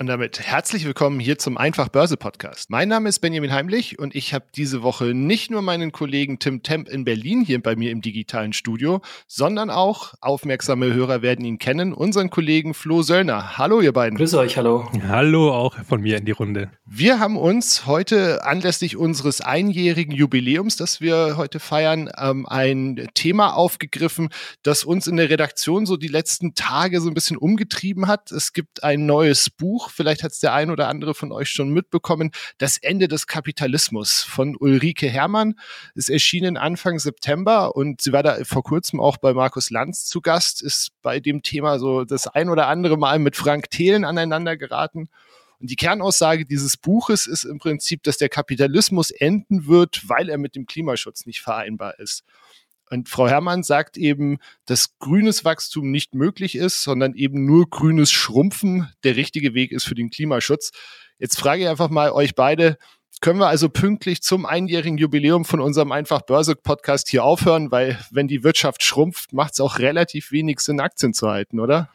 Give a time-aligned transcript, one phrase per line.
[0.00, 2.70] Und damit herzlich willkommen hier zum Einfach Börse Podcast.
[2.70, 6.62] Mein Name ist Benjamin Heimlich und ich habe diese Woche nicht nur meinen Kollegen Tim
[6.62, 11.58] Temp in Berlin hier bei mir im digitalen Studio, sondern auch, aufmerksame Hörer werden ihn
[11.58, 13.58] kennen, unseren Kollegen Flo Söllner.
[13.58, 14.16] Hallo ihr beiden.
[14.16, 14.88] Grüße euch, hallo.
[15.06, 16.70] Hallo auch von mir in die Runde.
[16.86, 23.52] Wir haben uns heute anlässlich unseres einjährigen Jubiläums, das wir heute feiern, ähm, ein Thema
[23.52, 24.30] aufgegriffen,
[24.62, 28.32] das uns in der Redaktion so die letzten Tage so ein bisschen umgetrieben hat.
[28.32, 31.70] Es gibt ein neues Buch vielleicht hat es der ein oder andere von euch schon
[31.70, 35.58] mitbekommen, Das Ende des Kapitalismus von Ulrike Herrmann
[35.94, 40.20] ist erschienen Anfang September und sie war da vor kurzem auch bei Markus Lanz zu
[40.20, 44.56] Gast, ist bei dem Thema so das ein oder andere Mal mit Frank Thelen aneinander
[44.56, 45.08] geraten.
[45.60, 50.38] Und die Kernaussage dieses Buches ist im Prinzip, dass der Kapitalismus enden wird, weil er
[50.38, 52.24] mit dem Klimaschutz nicht vereinbar ist.
[52.90, 58.10] Und Frau Herrmann sagt eben, dass grünes Wachstum nicht möglich ist, sondern eben nur grünes
[58.10, 60.72] Schrumpfen der richtige Weg ist für den Klimaschutz.
[61.18, 62.76] Jetzt frage ich einfach mal euch beide,
[63.20, 67.98] können wir also pünktlich zum einjährigen Jubiläum von unserem Einfach Börse Podcast hier aufhören, weil
[68.10, 71.90] wenn die Wirtschaft schrumpft, macht es auch relativ wenig Sinn, Aktien zu halten, oder?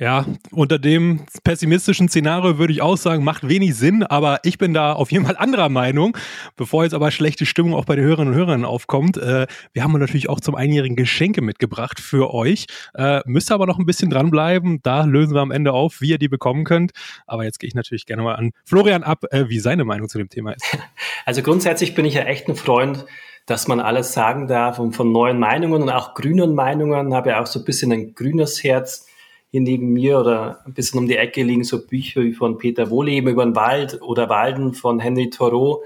[0.00, 4.72] Ja, unter dem pessimistischen Szenario würde ich auch sagen, macht wenig Sinn, aber ich bin
[4.72, 6.16] da auf jeden Fall anderer Meinung.
[6.56, 9.98] Bevor jetzt aber schlechte Stimmung auch bei den Hörerinnen und Hörern aufkommt, äh, wir haben
[9.98, 12.66] natürlich auch zum einjährigen Geschenke mitgebracht für euch.
[12.94, 16.18] Äh, müsst aber noch ein bisschen dranbleiben, da lösen wir am Ende auf, wie ihr
[16.18, 16.92] die bekommen könnt.
[17.26, 20.18] Aber jetzt gehe ich natürlich gerne mal an Florian ab, äh, wie seine Meinung zu
[20.18, 20.64] dem Thema ist.
[21.24, 23.04] Also grundsätzlich bin ich ja echt ein Freund,
[23.44, 27.42] dass man alles sagen darf und von neuen Meinungen und auch grünen Meinungen, habe ja
[27.42, 29.08] auch so ein bisschen ein grünes Herz
[29.50, 32.90] hier neben mir oder ein bisschen um die Ecke liegen so Bücher wie von Peter
[32.90, 35.82] Wohleben über den Wald oder Walden von Henry Thoreau.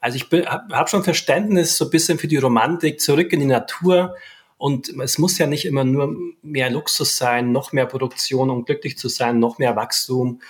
[0.00, 3.46] Also ich habe hab schon Verständnis so ein bisschen für die Romantik, zurück in die
[3.46, 4.16] Natur.
[4.56, 8.96] Und es muss ja nicht immer nur mehr Luxus sein, noch mehr Produktion, um glücklich
[8.96, 10.40] zu sein, noch mehr Wachstum.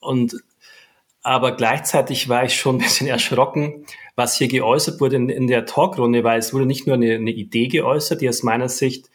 [0.00, 0.36] Und
[1.22, 3.84] aber gleichzeitig war ich schon ein bisschen erschrocken,
[4.16, 7.30] was hier geäußert wurde in, in der Talkrunde, weil es wurde nicht nur eine, eine
[7.30, 9.10] Idee geäußert, die aus meiner Sicht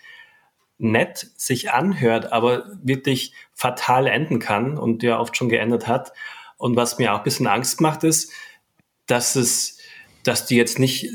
[0.83, 6.13] nett sich anhört, aber wirklich fatal enden kann und ja oft schon geändert hat.
[6.57, 8.31] Und was mir auch ein bisschen Angst macht, ist,
[9.07, 9.79] dass es,
[10.23, 11.09] dass die jetzt nicht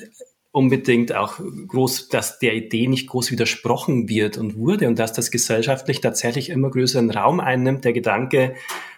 [0.50, 5.30] unbedingt auch groß, dass der Idee nicht groß widersprochen wird und wurde und dass das
[5.30, 7.84] gesellschaftlich tatsächlich immer größeren Raum einnimmt.
[7.84, 8.54] Der Gedanke,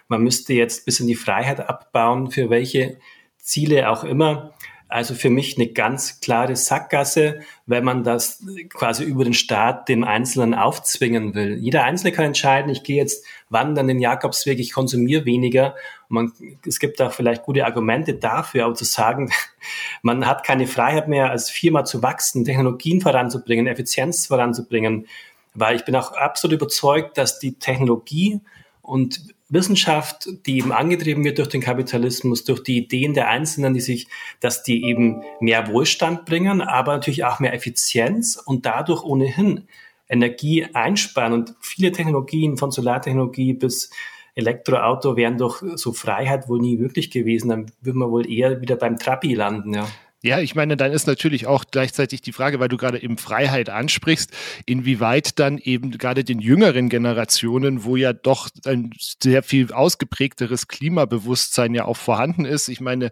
[0.07, 2.97] man müsste jetzt bis in die Freiheit abbauen, für welche
[3.37, 4.53] Ziele auch immer.
[4.91, 8.43] Also für mich eine ganz klare Sackgasse, wenn man das
[8.73, 11.57] quasi über den Staat dem Einzelnen aufzwingen will.
[11.59, 15.75] Jeder Einzelne kann entscheiden, ich gehe jetzt wandern den Jakobsweg, ich konsumiere weniger.
[16.09, 16.33] Man,
[16.67, 19.31] es gibt auch vielleicht gute Argumente dafür, aber zu sagen,
[20.01, 25.07] man hat keine Freiheit mehr, als Firma zu wachsen, Technologien voranzubringen, Effizienz voranzubringen.
[25.53, 28.41] Weil ich bin auch absolut überzeugt, dass die Technologie
[28.81, 29.21] und
[29.51, 34.07] Wissenschaft, die eben angetrieben wird durch den Kapitalismus, durch die Ideen der Einzelnen, die sich,
[34.39, 39.67] dass die eben mehr Wohlstand bringen, aber natürlich auch mehr Effizienz und dadurch ohnehin
[40.07, 41.33] Energie einsparen.
[41.33, 43.91] Und viele Technologien von Solartechnologie bis
[44.35, 47.49] Elektroauto wären doch so Freiheit wohl nie wirklich gewesen.
[47.49, 49.87] Dann würden wir wohl eher wieder beim Trabi landen, ja.
[50.23, 53.71] Ja, ich meine, dann ist natürlich auch gleichzeitig die Frage, weil du gerade eben Freiheit
[53.71, 54.31] ansprichst,
[54.67, 61.73] inwieweit dann eben gerade den jüngeren Generationen, wo ja doch ein sehr viel ausgeprägteres Klimabewusstsein
[61.73, 62.67] ja auch vorhanden ist.
[62.67, 63.11] Ich meine,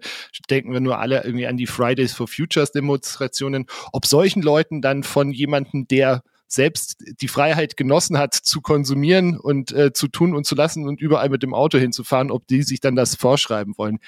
[0.52, 5.02] denken wir nur alle irgendwie an die Fridays for Futures Demonstrationen, ob solchen Leuten dann
[5.02, 10.46] von jemandem, der selbst die Freiheit genossen hat, zu konsumieren und äh, zu tun und
[10.46, 14.00] zu lassen und überall mit dem Auto hinzufahren, ob die sich dann das vorschreiben wollen.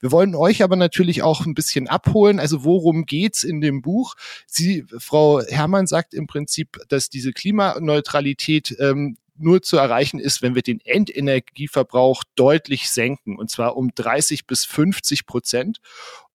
[0.00, 2.40] Wir wollen euch aber natürlich auch ein bisschen abholen.
[2.40, 4.14] Also worum geht's in dem Buch?
[4.46, 10.54] Sie, Frau Herrmann sagt im Prinzip, dass diese Klimaneutralität ähm, nur zu erreichen ist, wenn
[10.54, 15.80] wir den Endenergieverbrauch deutlich senken, und zwar um 30 bis 50 Prozent.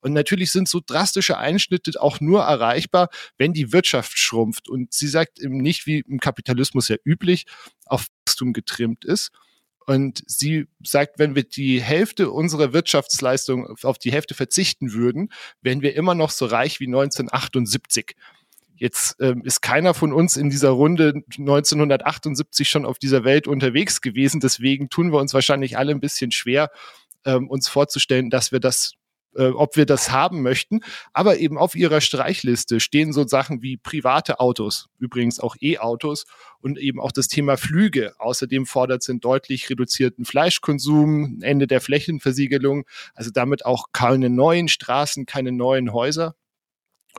[0.05, 3.09] Und natürlich sind so drastische Einschnitte auch nur erreichbar,
[3.39, 4.69] wenn die Wirtschaft schrumpft.
[4.69, 7.47] Und sie sagt eben nicht, wie im Kapitalismus ja üblich,
[7.87, 9.31] auf Wachstum getrimmt ist.
[9.87, 15.29] Und sie sagt, wenn wir die Hälfte unserer Wirtschaftsleistung auf die Hälfte verzichten würden,
[15.63, 18.15] wären wir immer noch so reich wie 1978.
[18.75, 24.01] Jetzt ähm, ist keiner von uns in dieser Runde 1978 schon auf dieser Welt unterwegs
[24.01, 24.39] gewesen.
[24.39, 26.69] Deswegen tun wir uns wahrscheinlich alle ein bisschen schwer,
[27.25, 28.93] ähm, uns vorzustellen, dass wir das
[29.35, 30.81] äh, ob wir das haben möchten.
[31.13, 36.25] Aber eben auf ihrer Streichliste stehen so Sachen wie private Autos, übrigens auch E-Autos
[36.61, 38.13] und eben auch das Thema Flüge.
[38.19, 44.67] Außerdem fordert sie einen deutlich reduzierten Fleischkonsum, Ende der Flächenversiegelung, also damit auch keine neuen
[44.67, 46.35] Straßen, keine neuen Häuser.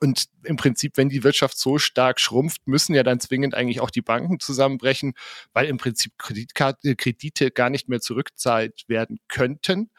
[0.01, 3.91] Und im Prinzip, wenn die Wirtschaft so stark schrumpft, müssen ja dann zwingend eigentlich auch
[3.91, 5.15] die Banken zusammenbrechen,
[5.55, 9.91] weil im Prinzip Kreditkarte, Kredite gar nicht mehr zurückzahlt werden könnten.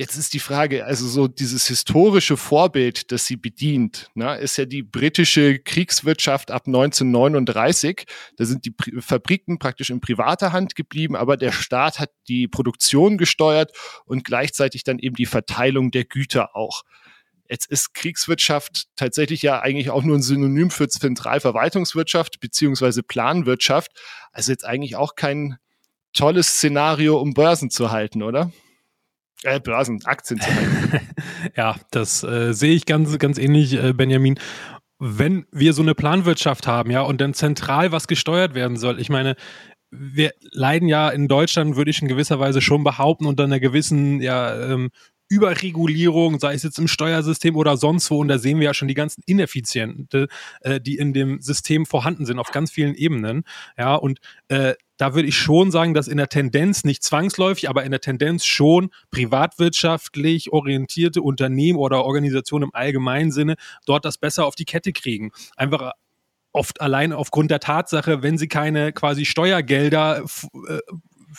[0.00, 4.64] Jetzt ist die Frage, also so dieses historische Vorbild, das sie bedient, ne, ist ja
[4.64, 8.04] die britische Kriegswirtschaft ab 1939.
[8.36, 12.46] Da sind die Pri Fabriken praktisch in privater Hand geblieben, aber der Staat hat die
[12.46, 13.72] Produktion gesteuert
[14.04, 16.82] und gleichzeitig dann eben die Verteilung der Güter auch.
[17.50, 23.90] Jetzt ist Kriegswirtschaft tatsächlich ja eigentlich auch nur ein Synonym für Zentralverwaltungswirtschaft beziehungsweise Planwirtschaft.
[24.30, 25.56] Also jetzt eigentlich auch kein
[26.12, 28.52] tolles Szenario, um Börsen zu halten, oder?
[29.44, 30.40] Äh, Börsen, Aktien
[31.56, 34.38] ja, das äh, sehe ich ganz, ganz ähnlich, äh, Benjamin.
[34.98, 39.10] Wenn wir so eine Planwirtschaft haben, ja, und dann zentral was gesteuert werden soll, ich
[39.10, 39.36] meine,
[39.90, 44.20] wir leiden ja in Deutschland, würde ich in gewisser Weise schon behaupten, unter einer gewissen
[44.20, 44.90] ja, ähm,
[45.28, 48.18] Überregulierung, sei es jetzt im Steuersystem oder sonst wo.
[48.18, 50.28] Und da sehen wir ja schon die ganzen Ineffiziente,
[50.60, 53.44] äh, die in dem System vorhanden sind, auf ganz vielen Ebenen.
[53.76, 57.84] Ja, und äh, da würde ich schon sagen, dass in der Tendenz, nicht zwangsläufig, aber
[57.84, 63.54] in der Tendenz schon privatwirtschaftlich orientierte Unternehmen oder Organisationen im allgemeinen Sinne
[63.86, 65.30] dort das besser auf die Kette kriegen.
[65.56, 65.92] Einfach
[66.52, 70.24] oft allein aufgrund der Tatsache, wenn sie keine quasi Steuergelder
[70.68, 70.78] äh,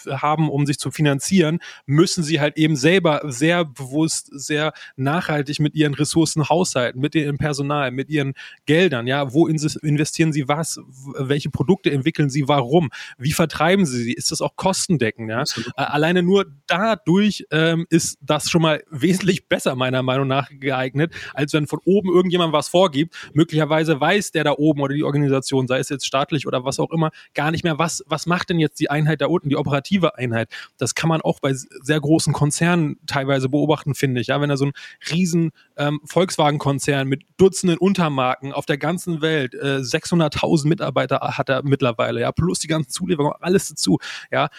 [0.08, 5.76] haben, um sich zu finanzieren, müssen sie halt eben selber sehr bewusst, sehr nachhaltig mit
[5.76, 8.34] ihren Ressourcen haushalten, mit ihrem Personal, mit ihren
[8.66, 9.08] Geldern.
[9.08, 10.80] Ja, wo investieren sie was?
[11.18, 12.48] Welche Produkte entwickeln sie?
[12.48, 12.90] Warum?
[13.18, 14.14] Wie vertreiben sie sie?
[14.14, 15.30] Ist das auch kostendeckend?
[15.30, 15.72] Ja, Absolut.
[15.78, 21.54] alleine nur dadurch ähm, ist das schon mal wesentlich besser meiner Meinung nach geeignet, als
[21.54, 23.16] wenn von oben irgendjemand was vorgibt.
[23.34, 26.92] Möglicherweise weiß der da oben oder die Organisation, sei es jetzt staatlich oder was auch
[26.92, 29.80] immer, gar nicht mehr, was was macht denn jetzt die Einheit da unten, die Operation
[29.90, 30.50] operative Einheit.
[30.78, 34.28] Das kann man auch bei sehr großen Konzernen teilweise beobachten, finde ich.
[34.28, 34.72] Ja, wenn er so ein
[35.12, 41.64] riesen ähm, Volkswagen-Konzern mit Dutzenden Untermarken auf der ganzen Welt, äh, 600.000 Mitarbeiter hat er
[41.64, 44.00] mittlerweile, ja, plus die ganzen Zulieferungen, alles dazu,
[44.32, 44.50] ja,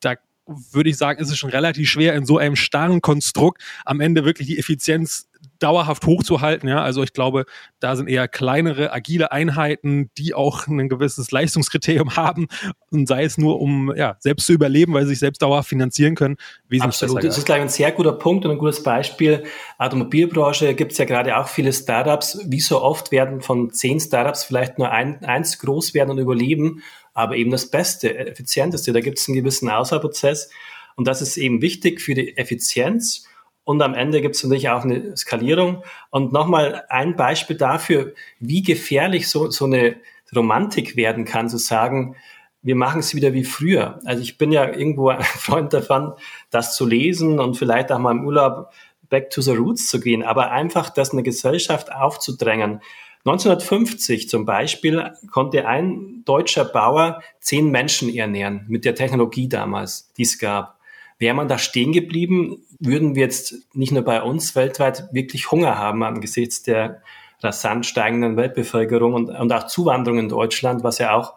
[0.00, 0.14] da
[0.46, 4.24] würde ich sagen, ist es schon relativ schwer, in so einem starren Konstrukt am Ende
[4.24, 5.27] wirklich die Effizienz
[5.58, 6.68] dauerhaft hochzuhalten.
[6.68, 7.44] Ja, also ich glaube,
[7.80, 12.48] da sind eher kleinere, agile Einheiten, die auch ein gewisses Leistungskriterium haben
[12.90, 16.14] und sei es nur, um ja, selbst zu überleben, weil sie sich selbst dauerhaft finanzieren
[16.14, 16.36] können.
[16.80, 19.44] Absolut, das ist gleich ein sehr guter Punkt und ein gutes Beispiel.
[19.78, 22.38] Automobilbranche gibt es ja gerade auch viele Startups.
[22.46, 26.82] Wie so oft werden von zehn Startups vielleicht nur ein, eins groß werden und überleben,
[27.14, 28.92] aber eben das Beste, effizienteste.
[28.92, 30.50] Da gibt es einen gewissen Auswahlprozess
[30.96, 33.27] und das ist eben wichtig für die Effizienz
[33.68, 35.82] und am Ende gibt es natürlich auch eine Skalierung.
[36.08, 39.96] Und nochmal ein Beispiel dafür, wie gefährlich so, so eine
[40.34, 42.16] Romantik werden kann, zu sagen,
[42.62, 44.00] wir machen es wieder wie früher.
[44.06, 46.14] Also ich bin ja irgendwo ein Freund davon,
[46.48, 48.72] das zu lesen und vielleicht auch mal im Urlaub
[49.10, 52.80] back to the roots zu gehen, aber einfach das eine Gesellschaft aufzudrängen.
[53.26, 60.22] 1950 zum Beispiel konnte ein deutscher Bauer zehn Menschen ernähren mit der Technologie damals, die
[60.22, 60.77] es gab.
[61.18, 65.76] Wäre man da stehen geblieben, würden wir jetzt nicht nur bei uns weltweit wirklich Hunger
[65.78, 67.02] haben angesichts der
[67.40, 71.34] rasant steigenden Weltbevölkerung und, und auch Zuwanderung in Deutschland, was ja auch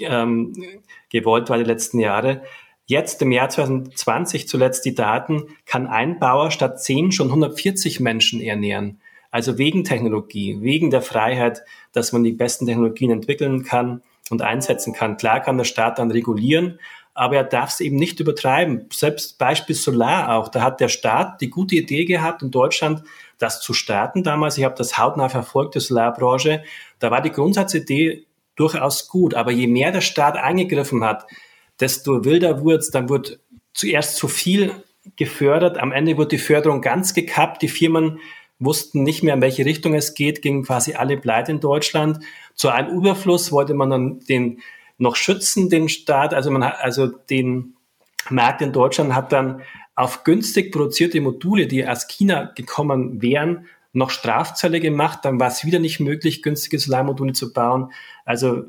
[0.00, 0.52] ähm,
[1.10, 2.42] gewollt war die letzten Jahre.
[2.86, 8.40] Jetzt im Jahr 2020 zuletzt die Daten, kann ein Bauer statt zehn schon 140 Menschen
[8.40, 9.00] ernähren.
[9.30, 14.94] Also wegen Technologie, wegen der Freiheit, dass man die besten Technologien entwickeln kann und einsetzen
[14.94, 15.18] kann.
[15.18, 16.78] Klar kann der Staat dann regulieren,
[17.18, 18.86] aber er darf es eben nicht übertreiben.
[18.92, 23.02] Selbst Beispiel Solar auch, da hat der Staat die gute Idee gehabt, in Deutschland
[23.38, 24.56] das zu starten damals.
[24.56, 26.62] Ich habe das hautnah verfolgt, die Solarbranche.
[27.00, 31.26] Da war die Grundsatzidee durchaus gut, aber je mehr der Staat eingegriffen hat,
[31.80, 33.40] desto wilder wurde es, dann wurde
[33.72, 34.72] zuerst zu viel
[35.16, 38.20] gefördert, am Ende wurde die Förderung ganz gekappt, die Firmen
[38.60, 42.20] wussten nicht mehr, in welche Richtung es geht, gingen quasi alle pleite in Deutschland.
[42.54, 44.60] Zu einem Überfluss wollte man dann den
[44.98, 46.34] noch schützen, den Staat.
[46.34, 47.76] Also man hat, also den
[48.28, 49.62] Markt in Deutschland hat dann
[49.94, 55.20] auf günstig produzierte Module, die aus China gekommen wären, noch Strafzölle gemacht.
[55.22, 57.92] Dann war es wieder nicht möglich, günstige Solarmodule zu bauen.
[58.24, 58.64] Also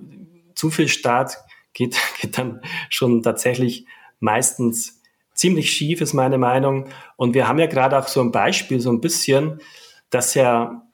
[0.55, 1.38] zu viel Staat
[1.74, 3.86] geht, geht dann schon tatsächlich
[4.19, 5.01] meistens
[5.33, 6.89] ziemlich schief, ist meine Meinung.
[7.15, 9.62] Und wir haben ja gerade auch so ein Beispiel, so ein bisschen,
[10.09, 10.88] dass ja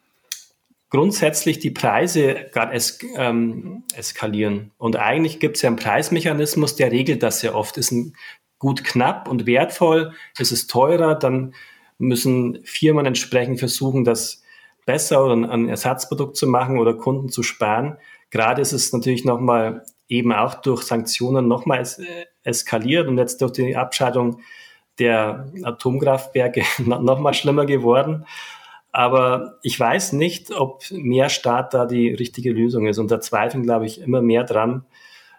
[0.96, 4.72] grundsätzlich die Preise gerade es, ähm, eskalieren.
[4.78, 7.78] Und eigentlich gibt es ja einen Preismechanismus, der regelt das sehr oft.
[7.78, 8.16] Ist ein
[8.60, 11.54] gut knapp und wertvoll, ist es teurer, dann
[11.98, 14.42] müssen Firmen entsprechend versuchen, das
[14.86, 17.98] besser oder ein Ersatzprodukt zu machen oder Kunden zu sparen.
[18.30, 23.42] Gerade ist es natürlich nochmal eben auch durch Sanktionen nochmal es, äh, eskaliert und jetzt
[23.42, 24.40] durch die Abschaltung
[24.98, 28.26] der Atomkraftwerke nochmal schlimmer geworden.
[28.96, 32.98] Aber ich weiß nicht, ob mehr Staat da die richtige Lösung ist.
[32.98, 34.86] Und da zweifeln, glaube ich, immer mehr dran.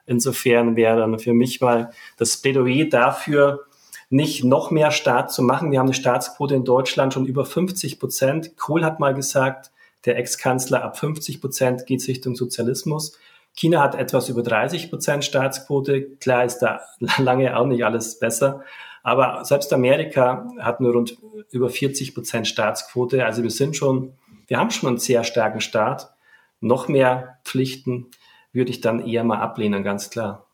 [0.04, 3.64] Insofern wäre dann für mich mal das Plädoyer dafür,
[4.10, 5.70] nicht noch mehr Staat zu machen.
[5.70, 8.58] Wir haben eine Staatsquote in Deutschland schon über 50 Prozent.
[8.58, 9.70] Kohl hat mal gesagt,
[10.04, 13.18] der Ex-Kanzler ab 50 Prozent geht Richtung Sozialismus.
[13.54, 16.02] China hat etwas über 30 Prozent Staatsquote.
[16.20, 16.82] Klar ist da
[17.16, 18.64] lange auch nicht alles besser.
[19.06, 21.16] Aber selbst Amerika hat nur rund
[21.52, 23.24] über 40 Prozent Staatsquote.
[23.24, 24.14] Also wir sind schon,
[24.48, 26.12] wir haben schon einen sehr starken Staat.
[26.58, 28.10] Noch mehr Pflichten
[28.52, 30.48] würde ich dann eher mal ablehnen, ganz klar.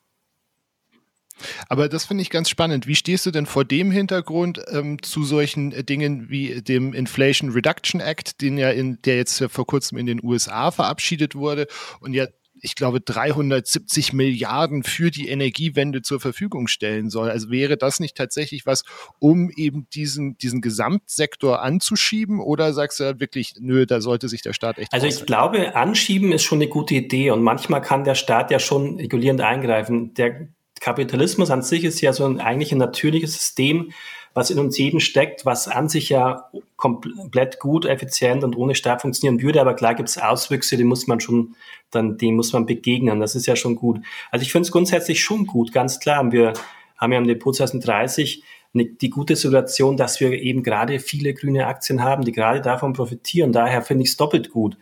[1.70, 2.86] Aber das finde ich ganz spannend.
[2.86, 7.52] Wie stehst du denn vor dem Hintergrund ähm, zu solchen äh, Dingen wie dem Inflation
[7.52, 11.68] Reduction Act, den ja in, der jetzt vor kurzem in den USA verabschiedet wurde
[12.00, 12.26] und ja
[12.64, 17.28] ich glaube, 370 Milliarden für die Energiewende zur Verfügung stellen soll.
[17.28, 18.84] Also wäre das nicht tatsächlich was,
[19.18, 22.40] um eben diesen, diesen Gesamtsektor anzuschieben?
[22.40, 24.92] Oder sagst du wirklich, nö, da sollte sich der Staat echt.
[24.92, 28.60] Also ich glaube, anschieben ist schon eine gute Idee und manchmal kann der Staat ja
[28.60, 30.14] schon regulierend eingreifen.
[30.14, 33.90] Der Kapitalismus an sich ist ja so ein, eigentlich ein natürliches System,
[34.34, 39.02] was in uns jeden steckt, was an sich ja komplett gut, effizient und ohne Staat
[39.02, 39.60] funktionieren würde.
[39.60, 41.54] Aber klar gibt es Auswüchse, die muss man schon,
[41.90, 43.20] dann, dem muss man begegnen.
[43.20, 44.00] Das ist ja schon gut.
[44.30, 46.32] Also ich finde es grundsätzlich schon gut, ganz klar.
[46.32, 46.54] Wir
[46.96, 48.42] haben ja im Depot 2030
[48.74, 53.52] die gute Situation, dass wir eben gerade viele grüne Aktien haben, die gerade davon profitieren.
[53.52, 54.78] Daher finde ich es doppelt gut.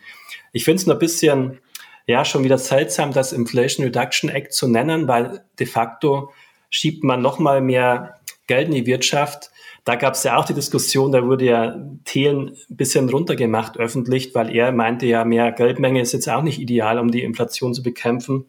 [0.52, 1.58] Ich finde es nur ein bisschen
[2.06, 6.32] ja schon wieder seltsam, das Inflation Reduction Act zu nennen, weil de facto
[6.68, 8.19] schiebt man noch mal mehr
[8.50, 9.50] Geld in die Wirtschaft.
[9.84, 14.34] Da gab es ja auch die Diskussion, da wurde ja Thelen ein bisschen runtergemacht öffentlich,
[14.34, 17.82] weil er meinte ja, mehr Geldmenge ist jetzt auch nicht ideal, um die Inflation zu
[17.82, 18.46] bekämpfen.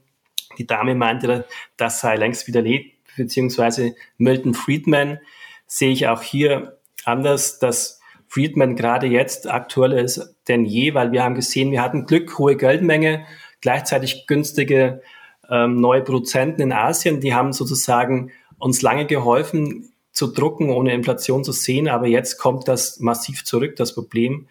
[0.57, 1.45] Die Dame meinte,
[1.77, 5.19] das sei längst widerlegt, beziehungsweise Milton Friedman
[5.67, 11.23] sehe ich auch hier anders, dass Friedman gerade jetzt aktueller ist denn je, weil wir
[11.23, 13.25] haben gesehen, wir hatten Glück, hohe Geldmenge,
[13.61, 15.01] gleichzeitig günstige
[15.49, 21.43] ähm, neue Produzenten in Asien, die haben sozusagen uns lange geholfen zu drucken, ohne Inflation
[21.43, 24.47] zu sehen, aber jetzt kommt das massiv zurück, das Problem.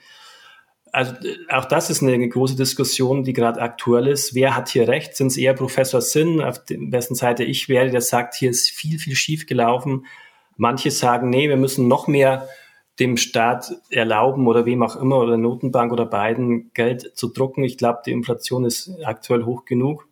[0.93, 4.35] Also äh, auch das ist eine große Diskussion, die gerade aktuell ist.
[4.35, 5.17] Wer hat hier recht?
[5.17, 8.99] Sind es eher Professor Sinn, auf dessen Seite ich wäre, der sagt, hier ist viel,
[8.99, 10.07] viel schief gelaufen.
[10.57, 12.49] Manche sagen, nee, wir müssen noch mehr
[12.99, 17.65] dem Staat erlauben oder wem auch immer oder Notenbank oder beiden Geld zu drucken.
[17.65, 20.07] Ich glaube, die Inflation ist aktuell hoch genug.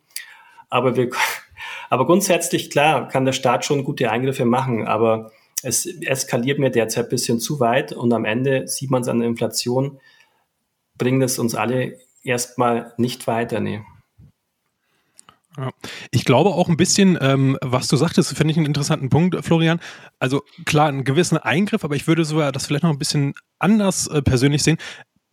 [0.69, 1.09] Aber wir,
[1.89, 5.31] aber grundsätzlich klar kann der Staat schon gute Eingriffe machen, aber
[5.63, 9.19] es eskaliert mir derzeit ein bisschen zu weit und am Ende sieht man es an
[9.19, 9.99] der Inflation,
[10.97, 13.59] bringt es uns alle erstmal nicht weiter.
[13.59, 13.81] Nee.
[16.11, 19.81] Ich glaube auch ein bisschen, ähm, was du sagtest, finde ich einen interessanten Punkt, Florian.
[20.19, 24.07] Also klar, einen gewissen Eingriff, aber ich würde sogar das vielleicht noch ein bisschen anders
[24.07, 24.77] äh, persönlich sehen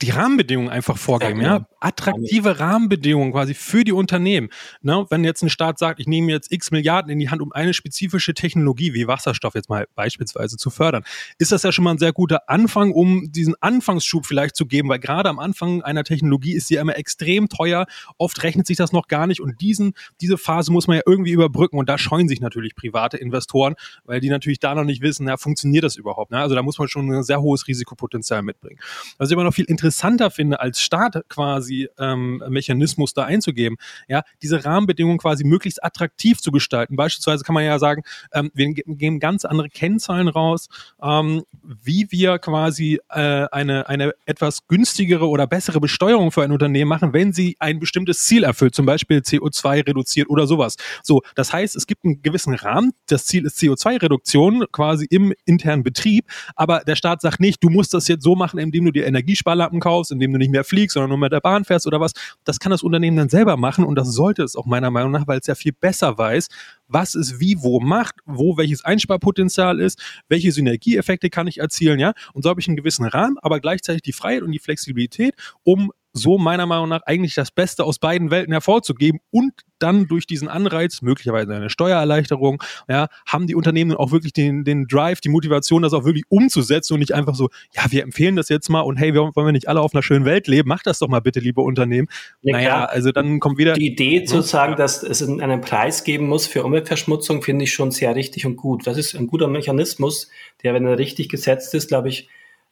[0.03, 1.67] die Rahmenbedingungen einfach vorgeben, ja, ja?
[1.81, 4.51] Attraktive Rahmenbedingungen quasi für die Unternehmen.
[4.83, 5.07] Ne?
[5.09, 7.73] Wenn jetzt ein Staat sagt, ich nehme jetzt x Milliarden in die Hand, um eine
[7.73, 11.05] spezifische Technologie wie Wasserstoff jetzt mal beispielsweise zu fördern,
[11.39, 14.89] ist das ja schon mal ein sehr guter Anfang, um diesen Anfangsschub vielleicht zu geben,
[14.91, 17.87] weil gerade am Anfang einer Technologie ist sie ja immer extrem teuer,
[18.19, 21.33] oft rechnet sich das noch gar nicht und diesen, diese Phase muss man ja irgendwie
[21.33, 25.27] überbrücken und da scheuen sich natürlich private Investoren, weil die natürlich da noch nicht wissen,
[25.27, 26.33] ja, funktioniert das überhaupt?
[26.33, 26.39] Ne?
[26.39, 28.79] Also da muss man schon ein sehr hohes Risikopotenzial mitbringen.
[29.19, 33.77] Ich immer noch viel interessanter interessanter finde, als Staat quasi ähm, Mechanismus da einzugeben,
[34.09, 36.97] ja, diese Rahmenbedingungen quasi möglichst attraktiv zu gestalten.
[36.97, 38.03] Beispielsweise kann man ja sagen,
[38.33, 40.69] ähm, wir geben ganz andere Kennzahlen raus,
[41.01, 46.89] ähm, wie wir quasi äh, eine, eine etwas günstigere oder bessere Besteuerung für ein Unternehmen
[46.89, 50.77] machen, wenn sie ein bestimmtes Ziel erfüllt, zum Beispiel CO2 reduziert oder sowas.
[51.03, 52.93] So, das heißt, es gibt einen gewissen Rahmen.
[53.07, 56.27] Das Ziel ist CO2-Reduktion quasi im internen Betrieb,
[56.57, 59.76] aber der Staat sagt nicht, du musst das jetzt so machen, indem du dir Energiesparlampen
[59.77, 62.13] Karten kaufst, indem du nicht mehr fliegst, sondern nur mit der Bahn fährst oder was.
[62.45, 65.27] Das kann das Unternehmen dann selber machen und das sollte es auch meiner Meinung nach,
[65.27, 66.49] weil es ja viel besser weiß,
[66.89, 72.13] was es wie wo macht, wo welches Einsparpotenzial ist, welche Synergieeffekte kann ich erzielen, ja.
[72.33, 75.93] Und so habe ich einen gewissen Rahmen, aber gleichzeitig die Freiheit und die Flexibilität, um
[76.17, 80.49] so meiner Meinung nach eigentlich das Beste aus beiden Welten hervorzugeben und dann durch diesen
[80.49, 85.83] Anreiz, möglicherweise eine Steuererleichterung, ja, haben die Unternehmen auch wirklich den, den Drive, die Motivation,
[85.83, 88.97] das auch wirklich umzusetzen und nicht einfach so, ja, wir empfehlen das jetzt mal und
[88.97, 91.41] hey, wollen wir nicht alle auf einer schönen Welt leben, macht das doch mal bitte,
[91.41, 92.09] liebe Unternehmen.
[92.43, 92.91] Ja, naja, klar.
[92.91, 93.75] also dann kommt wieder.
[93.75, 97.91] Die Idee zu sagen, dass es einen Preis geben muss für Umweltverschmutzung, finde ich schon
[97.91, 98.87] sehr richtig und gut.
[98.87, 100.31] Das ist ein guter Mechanismus,
[100.63, 102.29] der, wenn er richtig gesetzt ist, glaube ich,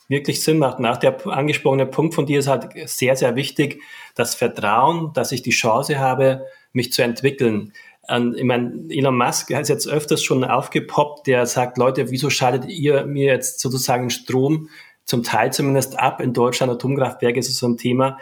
[0.09, 0.79] wirklich Sinn macht.
[0.79, 3.81] Und auch der angesprochene Punkt von dir ist halt sehr, sehr wichtig,
[4.15, 7.73] das Vertrauen, dass ich die Chance habe, mich zu entwickeln.
[8.09, 12.69] Und ich meine, Elon Musk hat jetzt öfters schon aufgepoppt, der sagt, Leute, wieso schaltet
[12.69, 14.69] ihr mir jetzt sozusagen Strom
[15.05, 16.21] zum Teil zumindest ab?
[16.21, 18.19] In Deutschland Atomkraftwerke ist so ein Thema.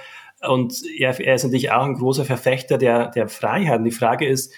[0.47, 3.79] Und er, er ist natürlich auch ein großer Verfechter der, der Freiheit.
[3.79, 4.53] Und die Frage ist,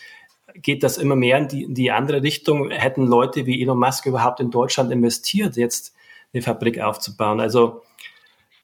[0.54, 2.70] geht das immer mehr in die, in die andere Richtung?
[2.70, 5.94] Hätten Leute wie Elon Musk überhaupt in Deutschland investiert, jetzt
[6.34, 7.40] eine Fabrik aufzubauen?
[7.40, 7.82] Also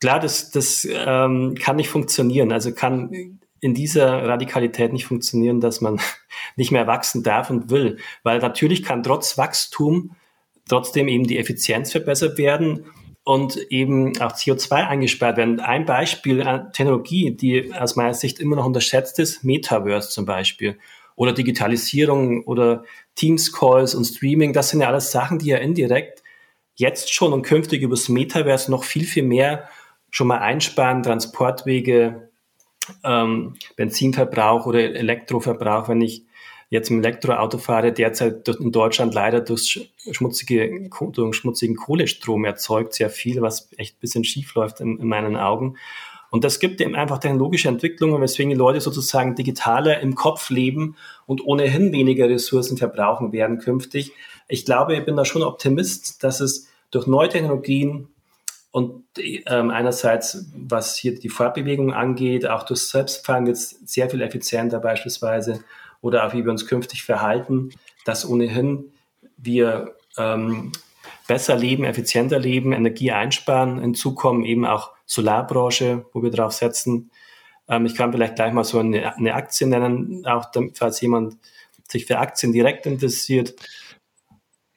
[0.00, 2.53] klar, das, das ähm, kann nicht funktionieren.
[2.53, 6.00] Also kann in dieser Radikalität nicht funktionieren, dass man
[6.57, 7.99] nicht mehr wachsen darf und will.
[8.23, 10.17] Weil natürlich kann trotz Wachstum
[10.69, 12.87] trotzdem eben die Effizienz verbessert werden
[13.25, 15.61] und eben auch CO2 eingespart werden.
[15.61, 20.79] Ein Beispiel an Technologie, die aus meiner Sicht immer noch unterschätzt ist, Metaverse zum Beispiel
[21.17, 22.85] oder Digitalisierung oder
[23.15, 26.20] Teams Calls und Streaming, das sind ja alles Sachen, die ja indirekt
[26.75, 29.69] jetzt schon und künftig übers Metaverse noch viel, viel mehr
[30.11, 32.31] schon mal einsparen, Transportwege,
[33.05, 36.25] ähm, Benzinverbrauch oder Elektroverbrauch, wenn ich
[36.69, 43.11] jetzt im Elektroauto fahre, derzeit in Deutschland leider durch, schmutzige, durch schmutzigen Kohlestrom erzeugt, sehr
[43.11, 45.77] viel, was echt ein bisschen schief läuft in, in meinen Augen.
[46.31, 50.95] Und das gibt eben einfach technologische Entwicklungen, weswegen die Leute sozusagen digitaler im Kopf leben
[51.27, 54.12] und ohnehin weniger Ressourcen verbrauchen werden künftig.
[54.50, 58.09] Ich glaube, ich bin da schon Optimist, dass es durch neue Technologien
[58.73, 64.78] und ähm, einerseits, was hier die Fortbewegung angeht, auch durch Selbstfahren es sehr viel effizienter
[64.78, 65.64] beispielsweise
[66.00, 67.71] oder auch wie wir uns künftig verhalten,
[68.04, 68.92] dass ohnehin
[69.37, 70.73] wir ähm,
[71.26, 73.80] besser leben, effizienter leben, Energie einsparen.
[73.80, 77.11] Hinzu kommen eben auch Solarbranche, wo wir drauf setzen.
[77.69, 81.37] Ähm, ich kann vielleicht gleich mal so eine, eine Aktie nennen, auch falls jemand
[81.88, 83.54] sich für Aktien direkt interessiert.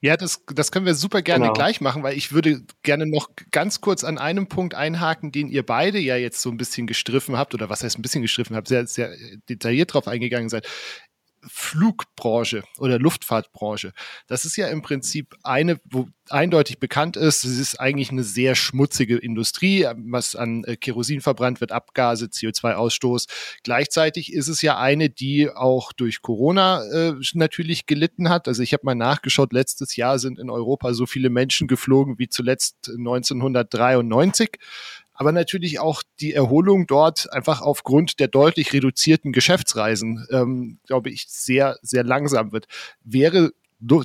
[0.04, 1.54] Ja, das, das können wir super gerne genau.
[1.54, 5.66] gleich machen, weil ich würde gerne noch ganz kurz an einem Punkt einhaken, den ihr
[5.66, 8.68] beide ja jetzt so ein bisschen gestriffen habt, oder was heißt ein bisschen gestriffen habt,
[8.68, 9.16] sehr, sehr
[9.48, 10.68] detailliert drauf eingegangen seid.
[11.48, 13.94] Flugbranche oder Luftfahrtbranche.
[14.28, 18.56] Das ist ja im Prinzip eine, wo eindeutig bekannt ist, es ist eigentlich eine sehr
[18.56, 23.28] schmutzige Industrie, was an äh, Kerosin verbrannt wird, Abgase, CO2-Ausstoß.
[23.64, 28.48] Gleichzeitig ist es ja eine, die auch durch Corona äh, natürlich gelitten hat.
[28.48, 32.30] Also ich habe mal nachgeschaut, letztes Jahr sind in Europa so viele Menschen geflogen wie
[32.30, 34.60] zuletzt 1993
[35.14, 41.26] aber natürlich auch die Erholung dort einfach aufgrund der deutlich reduzierten Geschäftsreisen, ähm, glaube ich,
[41.28, 42.68] sehr, sehr langsam wird.
[43.04, 43.52] Wäre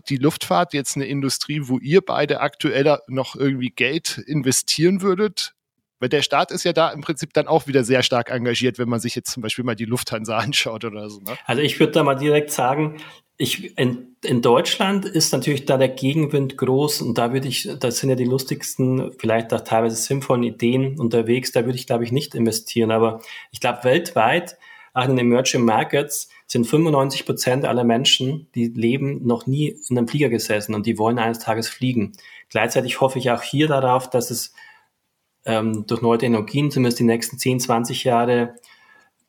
[0.09, 5.55] die Luftfahrt jetzt eine Industrie, wo ihr beide aktuell noch irgendwie Geld investieren würdet?
[6.01, 8.89] Weil der Staat ist ja da im Prinzip dann auch wieder sehr stark engagiert, wenn
[8.89, 11.21] man sich jetzt zum Beispiel mal die Lufthansa anschaut oder so.
[11.21, 11.37] Ne?
[11.47, 12.97] Also ich würde da mal direkt sagen,
[13.37, 13.77] ich,
[14.25, 18.17] in Deutschland ist natürlich da der Gegenwind groß und da würde ich, da sind ja
[18.17, 22.91] die lustigsten, vielleicht auch teilweise sinnvollen Ideen unterwegs, da würde ich glaube ich nicht investieren,
[22.91, 23.21] aber
[23.53, 24.57] ich glaube weltweit,
[24.95, 29.99] auch in den Emerging Markets, sind 95 Prozent aller Menschen, die leben, noch nie in
[29.99, 32.15] einem Flieger gesessen und die wollen eines Tages fliegen.
[32.49, 34.55] Gleichzeitig hoffe ich auch hier darauf, dass es
[35.45, 38.55] ähm, durch neue Technologien zumindest die nächsten 10, 20 Jahre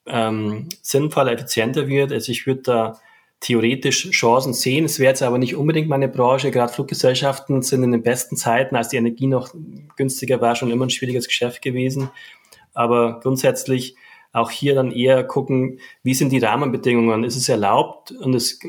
[0.06, 2.12] ähm, sinnvoller, effizienter wird.
[2.12, 3.00] Also ich würde da
[3.40, 4.86] theoretisch Chancen sehen.
[4.86, 6.52] Es wäre jetzt aber nicht unbedingt meine Branche.
[6.52, 9.54] Gerade Fluggesellschaften sind in den besten Zeiten, als die Energie noch
[9.96, 12.10] günstiger war, schon immer ein schwieriges Geschäft gewesen.
[12.74, 13.96] Aber grundsätzlich
[14.32, 17.24] auch hier dann eher gucken, wie sind die Rahmenbedingungen?
[17.24, 18.12] Ist es erlaubt?
[18.12, 18.60] Und es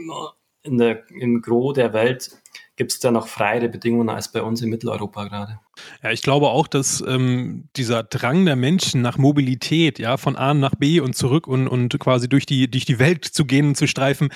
[0.63, 2.39] in der, im Gros der Welt
[2.81, 5.61] gibt es da noch freiere Bedingungen als bei uns in Mitteleuropa gerade.
[6.03, 10.55] Ja, ich glaube auch, dass ähm, dieser Drang der Menschen nach Mobilität, ja, von A
[10.55, 13.77] nach B und zurück und, und quasi durch die, durch die Welt zu gehen und
[13.77, 14.31] zu streifen,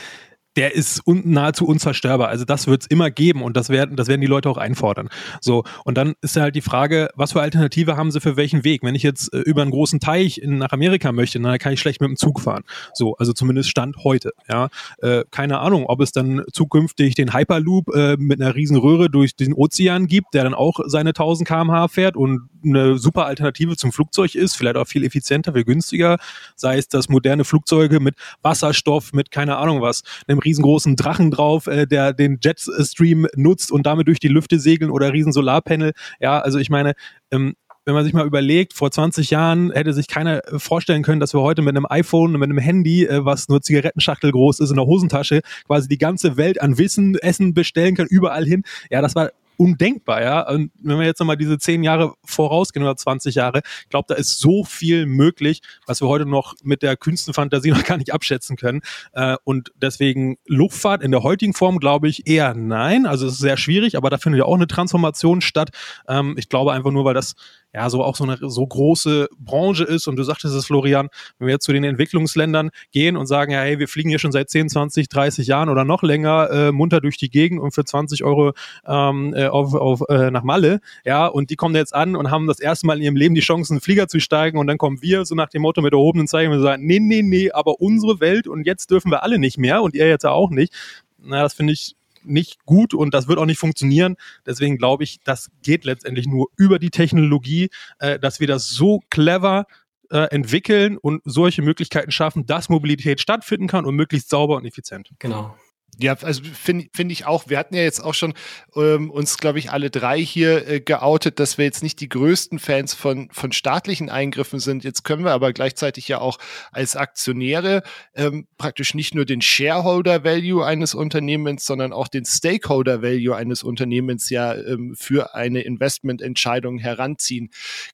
[0.57, 2.29] der ist un nahezu unzerstörbar.
[2.29, 5.09] Also das wird es immer geben und das werden, das werden die Leute auch einfordern.
[5.41, 8.83] So, und dann ist halt die Frage, was für Alternative haben sie für welchen Weg?
[8.83, 11.81] Wenn ich jetzt äh, über einen großen Teich in, nach Amerika möchte, dann kann ich
[11.81, 12.63] schlecht mit dem Zug fahren.
[12.93, 14.33] So, also zumindest Stand heute.
[14.49, 19.11] Ja, äh, keine Ahnung, ob es dann zukünftig den Hyperloop äh, mit einer riesen Röhre
[19.11, 23.77] durch den Ozean gibt, der dann auch seine 1000 km/h fährt und eine super Alternative
[23.77, 26.19] zum Flugzeug ist, vielleicht auch viel effizienter, viel günstiger,
[26.57, 31.67] sei es das moderne Flugzeuge mit Wasserstoff, mit keine Ahnung was, einem riesengroßen Drachen drauf,
[31.67, 35.93] äh, der den Jetstream nutzt und damit durch die Lüfte segeln oder riesen Solarpanel.
[36.21, 36.95] Ja, also ich meine,
[37.31, 37.55] ähm,
[37.85, 41.43] wenn man sich mal überlegt, vor 20 Jahren hätte sich keiner vorstellen können, dass wir
[41.43, 44.87] heute mit einem iPhone mit einem Handy, äh, was nur Zigarettenschachtel groß ist, in der
[44.87, 48.63] Hosentasche, quasi die ganze Welt an Wissen, Essen bestellen können, überall hin.
[48.91, 50.49] Ja, das war undenkbar, ja.
[50.49, 54.15] Und wenn wir jetzt nochmal diese zehn Jahre vorausgehen oder 20 Jahre, ich glaube, da
[54.15, 58.13] ist so viel möglich, was wir heute noch mit der kühnsten Fantasie noch gar nicht
[58.13, 58.81] abschätzen können.
[59.13, 63.07] Äh, und deswegen Luftfahrt in der heutigen Form, glaube ich, eher nein.
[63.07, 65.71] Also es ist sehr schwierig, aber da findet ja auch eine Transformation statt.
[66.09, 67.35] Ähm, ich glaube einfach nur, weil das
[67.75, 71.49] ja so auch so eine so große Branche ist und du sagtest es, Florian, wenn
[71.49, 74.49] wir jetzt zu den Entwicklungsländern gehen und sagen, ja, hey, wir fliegen hier schon seit
[74.49, 78.23] 10, 20, 30 Jahren oder noch länger äh, munter durch die Gegend und für 20
[78.25, 78.53] Euro
[78.87, 82.47] ähm, äh, auf, auf, äh, nach Malle, ja, und die kommen jetzt an und haben
[82.47, 85.03] das erste Mal in ihrem Leben die Chance, einen Flieger zu steigen und dann kommen
[85.03, 88.21] wir so nach dem Motto mit erhobenen Zeichen und sagen, nee, nee, nee, aber unsere
[88.21, 90.73] Welt und jetzt dürfen wir alle nicht mehr und ihr jetzt auch nicht.
[91.19, 94.17] Na, das finde ich nicht gut und das wird auch nicht funktionieren.
[94.47, 99.03] Deswegen glaube ich, das geht letztendlich nur über die Technologie, äh, dass wir das so
[99.11, 99.67] clever
[100.11, 105.11] äh, entwickeln und solche Möglichkeiten schaffen, dass Mobilität stattfinden kann und möglichst sauber und effizient.
[105.19, 105.55] Genau.
[106.01, 107.49] Ja, also finde find ich auch.
[107.49, 108.35] Wir hatten ja jetzt auch schon
[108.75, 112.59] ähm, uns, glaube ich, alle drei hier äh, geoutet, dass wir jetzt nicht die größten
[112.59, 114.83] Fans von, von staatlichen Eingriffen sind.
[114.83, 116.39] Jetzt können wir aber gleichzeitig ja auch
[116.73, 117.83] als Aktionäre
[118.15, 123.63] ähm, praktisch nicht nur den Shareholder Value eines Unternehmens, sondern auch den Stakeholder Value eines
[123.63, 127.51] Unternehmens ja ähm, für eine Investmententscheidung heranziehen.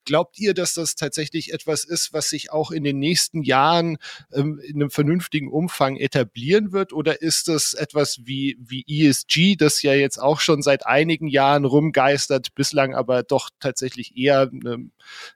[0.06, 3.98] Glaubt ihr, dass das tatsächlich etwas ist, was sich auch in den nächsten Jahren
[4.32, 6.92] ähm, in einem vernünftigen Umfang etablieren wird?
[6.94, 11.64] Oder ist das etwas wie, wie ESG, das ja jetzt auch schon seit einigen Jahren
[11.64, 14.90] rumgeistert, bislang aber doch tatsächlich eher eine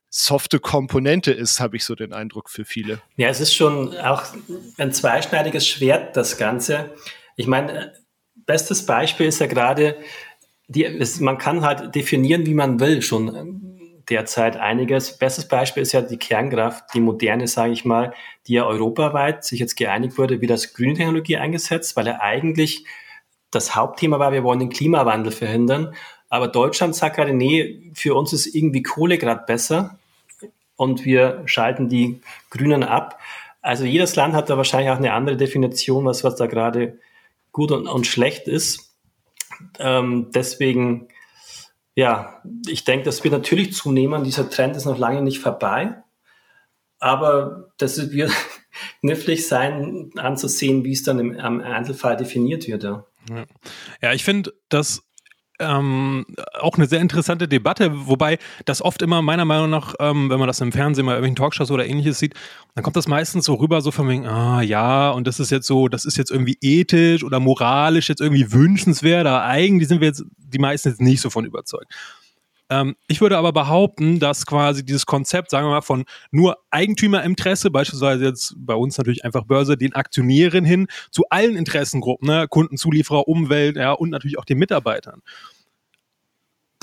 [0.08, 3.00] softe Komponente ist, habe ich so den Eindruck für viele.
[3.16, 4.22] Ja, es ist schon auch
[4.78, 6.94] ein zweischneidiges Schwert, das Ganze.
[7.36, 7.92] Ich meine,
[8.46, 9.96] bestes Beispiel ist ja gerade,
[10.68, 15.18] die, es, man kann halt definieren, wie man will, schon derzeit einiges.
[15.18, 18.12] Bestes Beispiel ist ja die Kernkraft, die moderne, sage ich mal,
[18.46, 22.84] die ja europaweit sich jetzt geeinigt wurde, wie das grüne Technologie eingesetzt, weil ja eigentlich
[23.50, 25.94] das Hauptthema war, wir wollen den Klimawandel verhindern.
[26.28, 29.98] Aber Deutschland sagt gerade, nee, für uns ist irgendwie Kohle gerade besser
[30.76, 33.20] und wir schalten die Grünen ab.
[33.62, 36.98] Also jedes Land hat da wahrscheinlich auch eine andere Definition, was, was da gerade
[37.52, 38.94] gut und, und schlecht ist.
[39.78, 41.08] Ähm, deswegen
[41.94, 44.24] ja, ich denke, das wird natürlich zunehmen.
[44.24, 46.02] Dieser Trend ist noch lange nicht vorbei.
[46.98, 48.32] Aber das wird
[49.00, 52.82] knifflig sein, anzusehen, wie es dann im, am Einzelfall definiert wird.
[52.82, 53.04] Ja,
[54.02, 55.02] ja ich finde, dass
[55.60, 56.26] ähm,
[56.60, 60.48] auch eine sehr interessante Debatte, wobei das oft immer meiner Meinung nach, ähm, wenn man
[60.48, 62.34] das im Fernsehen mal irgendwelchen Talkshows oder ähnliches sieht,
[62.74, 65.68] dann kommt das meistens so rüber, so von wegen, ah ja, und das ist jetzt
[65.68, 70.08] so, das ist jetzt irgendwie ethisch oder moralisch jetzt irgendwie wünschenswert, aber eigentlich sind wir
[70.08, 70.24] jetzt
[70.54, 71.92] die meisten jetzt nicht so von überzeugt.
[72.70, 77.70] Ähm, ich würde aber behaupten, dass quasi dieses Konzept, sagen wir mal, von nur Eigentümerinteresse,
[77.70, 82.78] beispielsweise jetzt bei uns natürlich einfach Börse, den Aktionären hin, zu allen Interessengruppen, ne, Kunden,
[82.78, 85.20] Zulieferer, Umwelt, ja, und natürlich auch den Mitarbeitern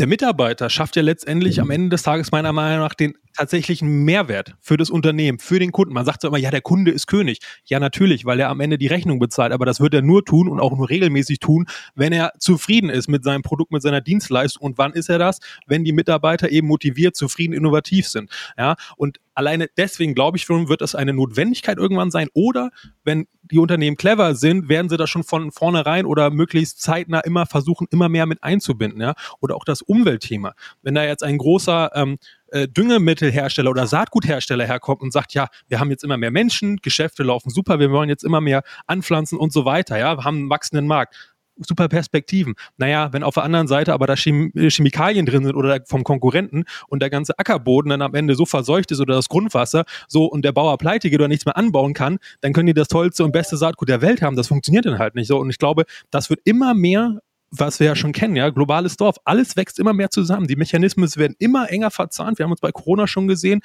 [0.02, 4.56] der Mitarbeiter schafft ja letztendlich am Ende des Tages meiner Meinung nach den tatsächlichen Mehrwert
[4.62, 5.94] für das Unternehmen, für den Kunden.
[5.94, 7.40] Man sagt so immer, ja, der Kunde ist König.
[7.66, 10.48] Ja, natürlich, weil er am Ende die Rechnung bezahlt, aber das wird er nur tun
[10.48, 11.66] und auch nur regelmäßig tun,
[11.96, 14.64] wenn er zufrieden ist mit seinem Produkt, mit seiner Dienstleistung.
[14.64, 15.40] Und wann ist er das?
[15.68, 18.30] Wenn die Mitarbeiter eben motiviert, zufrieden, innovativ sind.
[18.58, 22.28] Ja, und alleine deswegen glaube ich, wird das eine Notwendigkeit irgendwann sein.
[22.34, 22.72] Oder
[23.04, 27.46] wenn die Unternehmen clever sind, werden sie das schon von vornherein oder möglichst zeitnah immer
[27.46, 29.02] versuchen, immer mehr mit einzubinden.
[29.02, 29.14] Ja?
[29.40, 30.54] Oder auch das Umweltthema.
[30.82, 32.18] Wenn da jetzt ein großer ähm,
[32.52, 37.24] äh, Düngemittelhersteller oder Saatguthersteller herkommt und sagt, ja, wir haben jetzt immer mehr Menschen, Geschäfte
[37.24, 40.50] laufen super, wir wollen jetzt immer mehr anpflanzen und so weiter, ja, wir haben einen
[40.50, 41.16] wachsenden Markt
[41.58, 42.56] super Perspektiven.
[42.78, 46.66] Naja, wenn auf der anderen Seite aber da äh, Chemikalien drin sind oder vom Konkurrenten
[46.88, 50.44] und der ganze Ackerboden dann am Ende so verseucht ist oder das Grundwasser so und
[50.44, 53.32] der Bauer pleite geht oder nichts mehr anbauen kann, dann können die das tollste und
[53.32, 54.36] beste Saatgut der Welt haben.
[54.36, 55.38] Das funktioniert dann halt nicht so.
[55.38, 57.20] Und ich glaube, das wird immer mehr
[57.52, 60.48] was wir ja schon kennen, ja, globales Dorf, alles wächst immer mehr zusammen.
[60.48, 62.40] Die Mechanismen werden immer enger verzahnt.
[62.40, 63.62] Wir haben uns bei Corona schon gesehen.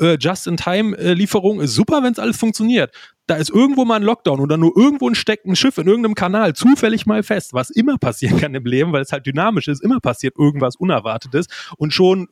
[0.00, 2.92] Äh, Just-in-Time-Lieferung ist super, wenn es alles funktioniert.
[3.26, 6.16] Da ist irgendwo mal ein Lockdown oder nur irgendwo ein steckt ein Schiff in irgendeinem
[6.16, 9.84] Kanal zufällig mal fest, was immer passieren kann im Leben, weil es halt dynamisch ist,
[9.84, 12.28] immer passiert irgendwas Unerwartetes und schon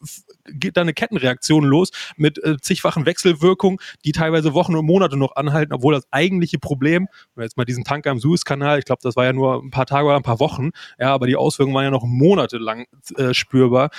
[0.46, 5.37] geht da eine Kettenreaktion los mit äh, zigfachen Wechselwirkungen, die teilweise Wochen und Monate noch
[5.37, 9.00] anhalten, obwohl das eigentliche Problem, wenn wir jetzt mal diesen Tanker im Suezkanal, ich glaube,
[9.02, 11.76] das war ja nur ein paar Tage oder ein paar Wochen, ja, aber die Auswirkungen
[11.76, 13.90] waren ja noch monatelang äh, spürbar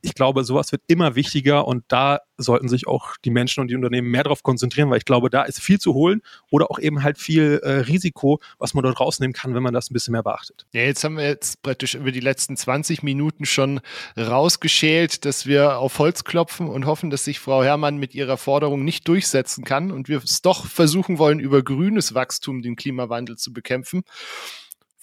[0.00, 3.74] ich glaube, sowas wird immer wichtiger und da sollten sich auch die Menschen und die
[3.74, 7.02] Unternehmen mehr darauf konzentrieren, weil ich glaube, da ist viel zu holen oder auch eben
[7.02, 10.22] halt viel äh, Risiko, was man dort rausnehmen kann, wenn man das ein bisschen mehr
[10.22, 10.66] beachtet.
[10.72, 13.80] Ja, jetzt haben wir jetzt praktisch über die letzten 20 Minuten schon
[14.16, 18.84] rausgeschält, dass wir auf Holz klopfen und hoffen, dass sich Frau Herrmann mit ihrer Forderung
[18.84, 23.52] nicht durchsetzen kann und wir es doch versuchen wollen, über grünes Wachstum den Klimawandel zu
[23.52, 24.04] bekämpfen.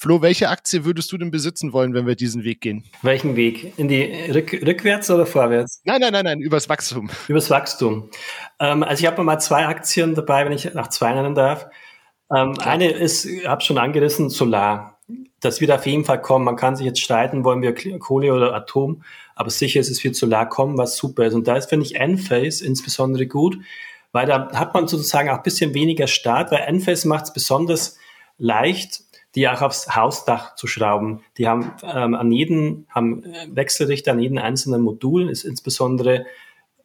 [0.06, 2.84] Flo, welche Aktie würdest du denn besitzen wollen, wenn wir diesen Weg gehen?
[3.02, 3.74] Welchen Weg?
[3.80, 5.82] In die Rück rückwärts oder vorwärts?
[5.84, 7.10] Nein, nein, nein, nein, übers Wachstum.
[7.28, 8.12] Übers Wachstum.
[8.60, 11.65] Ähm, also ich habe mal zwei Aktien dabei, wenn ich nach zwei nennen darf.
[12.32, 15.00] Ähm, eine ist, ich habe schon angerissen, Solar.
[15.39, 16.46] Das wird auf jeden Fall kommen.
[16.46, 19.02] Man kann sich jetzt streiten, wollen wir Kohle oder Atom,
[19.34, 21.34] aber sicher ist es wird Solar kommen, was super ist.
[21.34, 23.58] Und da ist, finde ich, Enphase insbesondere gut,
[24.12, 27.98] weil da hat man sozusagen auch ein bisschen weniger Start, weil Enphase macht es besonders
[28.38, 29.02] leicht,
[29.36, 31.21] die auch aufs Hausdach zu schrauben.
[31.38, 36.26] Die haben ähm, an jedem, haben Wechselrichter an jedem einzelnen Modul, ist insbesondere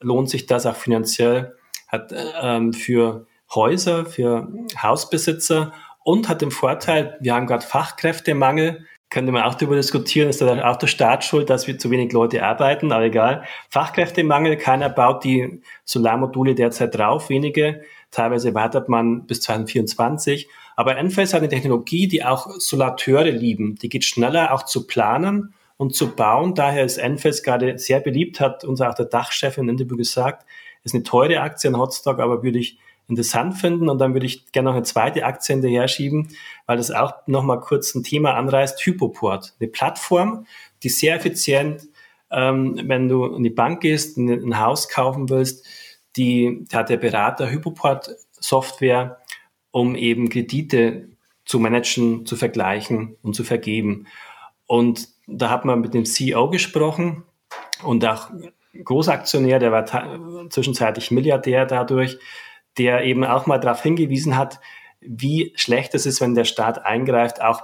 [0.00, 1.54] lohnt sich das auch finanziell,
[1.86, 4.48] hat ähm, für Häuser, für
[4.80, 5.72] Hausbesitzer
[6.04, 10.70] und hat den Vorteil, wir haben gerade Fachkräftemangel, könnte man auch darüber diskutieren, ist da
[10.70, 13.44] auch der Staat schuld, dass wir zu wenig Leute arbeiten, aber egal.
[13.68, 17.82] Fachkräftemangel, keiner baut die Solarmodule derzeit drauf, wenige.
[18.12, 20.48] Teilweise wartet man bis 2024.
[20.80, 23.74] Aber Enphase hat eine Technologie, die auch Solateure lieben.
[23.74, 26.54] Die geht schneller auch zu planen und zu bauen.
[26.54, 30.46] Daher ist Enphase gerade sehr beliebt, hat uns auch der Dachchef in Interview gesagt.
[30.82, 33.90] Ist eine teure Aktie, ein Hotstock, aber würde ich interessant finden.
[33.90, 36.28] Und dann würde ich gerne noch eine zweite Aktie hinterher schieben,
[36.64, 38.80] weil das auch nochmal kurz ein Thema anreißt.
[38.80, 40.46] Hypoport, eine Plattform,
[40.82, 41.88] die sehr effizient,
[42.30, 45.66] ähm, wenn du in die Bank gehst, ein, ein Haus kaufen willst,
[46.16, 49.19] die, die hat der Berater Hypoport Software,
[49.70, 51.08] um eben Kredite
[51.44, 54.06] zu managen, zu vergleichen und zu vergeben.
[54.66, 57.24] Und da hat man mit dem CEO gesprochen
[57.82, 58.30] und auch
[58.84, 59.84] Großaktionär, der war
[60.48, 62.18] zwischenzeitlich Milliardär dadurch,
[62.78, 64.60] der eben auch mal darauf hingewiesen hat,
[65.00, 67.62] wie schlecht es ist, wenn der Staat eingreift, auch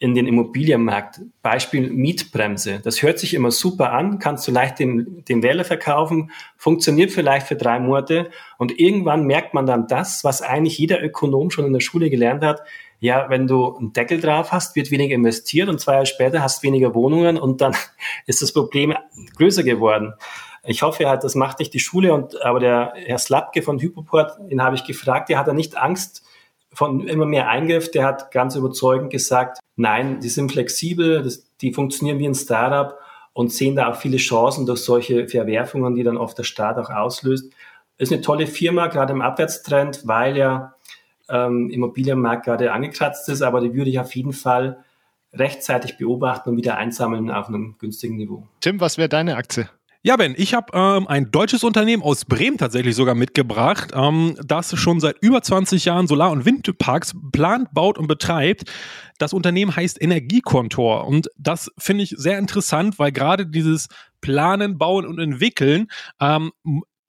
[0.00, 1.20] in den Immobilienmarkt.
[1.42, 2.80] Beispiel Mietbremse.
[2.82, 7.46] Das hört sich immer super an, kannst du leicht den, den Wähler verkaufen, funktioniert vielleicht
[7.46, 11.74] für drei Monate und irgendwann merkt man dann das, was eigentlich jeder Ökonom schon in
[11.74, 12.62] der Schule gelernt hat.
[12.98, 16.62] Ja, wenn du einen Deckel drauf hast, wird weniger investiert und zwei Jahre später hast
[16.62, 17.76] weniger Wohnungen und dann
[18.26, 18.94] ist das Problem
[19.36, 20.14] größer geworden.
[20.64, 22.12] Ich hoffe halt, das macht nicht die Schule.
[22.12, 25.76] Und aber der Herr Slapke von Hypoport, den habe ich gefragt, der hat da nicht
[25.76, 26.22] Angst
[26.72, 27.90] von immer mehr Eingriff.
[27.90, 32.98] Der hat ganz überzeugend gesagt, nein, die sind flexibel, das, die funktionieren wie ein Startup
[33.32, 36.90] und sehen da auch viele Chancen durch solche Verwerfungen, die dann oft der Staat auch
[36.90, 37.52] auslöst.
[37.98, 40.74] Ist eine tolle Firma, gerade im Abwärtstrend, weil ja
[41.28, 44.84] ähm, Immobilienmarkt gerade angekratzt ist, aber die würde ich auf jeden Fall
[45.32, 48.48] rechtzeitig beobachten und wieder einsammeln auf einem günstigen Niveau.
[48.60, 49.68] Tim, was wäre deine Aktie?
[50.02, 54.74] Ja, Ben, ich habe ähm, ein deutsches Unternehmen aus Bremen tatsächlich sogar mitgebracht, ähm, das
[54.78, 58.64] schon seit über 20 Jahren Solar- und Windparks plant, baut und betreibt.
[59.18, 63.88] Das Unternehmen heißt Energiekontor und das finde ich sehr interessant, weil gerade dieses
[64.22, 66.52] Planen, Bauen und Entwickeln ähm,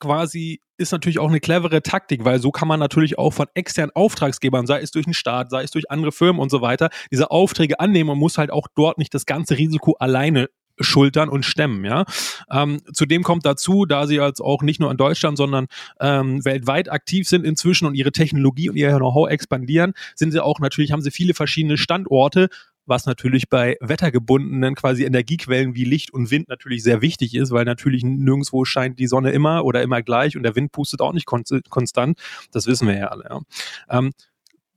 [0.02, 3.92] quasi ist natürlich auch eine clevere Taktik, weil so kann man natürlich auch von externen
[3.96, 7.32] Auftragsgebern, sei es durch den Staat, sei es durch andere Firmen und so weiter, diese
[7.32, 10.50] Aufträge annehmen und muss halt auch dort nicht das ganze Risiko alleine
[10.84, 11.86] schultern und stemmen.
[11.86, 12.06] Ja?
[12.52, 15.68] Ähm, zudem kommt dazu, da sie jetzt auch nicht nur in Deutschland, sondern
[16.00, 20.60] ähm, weltweit aktiv sind inzwischen und ihre Technologie und ihr Know-how expandieren, sind sie auch
[20.60, 22.50] natürlich, haben sie viele verschiedene Standorte,
[22.86, 27.66] was natürlich bei wettergebundenen quasi Energiequellen wie Licht und Wind natürlich sehr wichtig ist, weil
[27.66, 31.26] natürlich nirgendwo scheint die Sonne immer oder immer gleich und der Wind pustet auch nicht
[31.26, 32.20] konstant.
[32.52, 33.26] Das wissen wir ja alle.
[33.30, 33.42] Ja.
[33.90, 34.12] Ähm,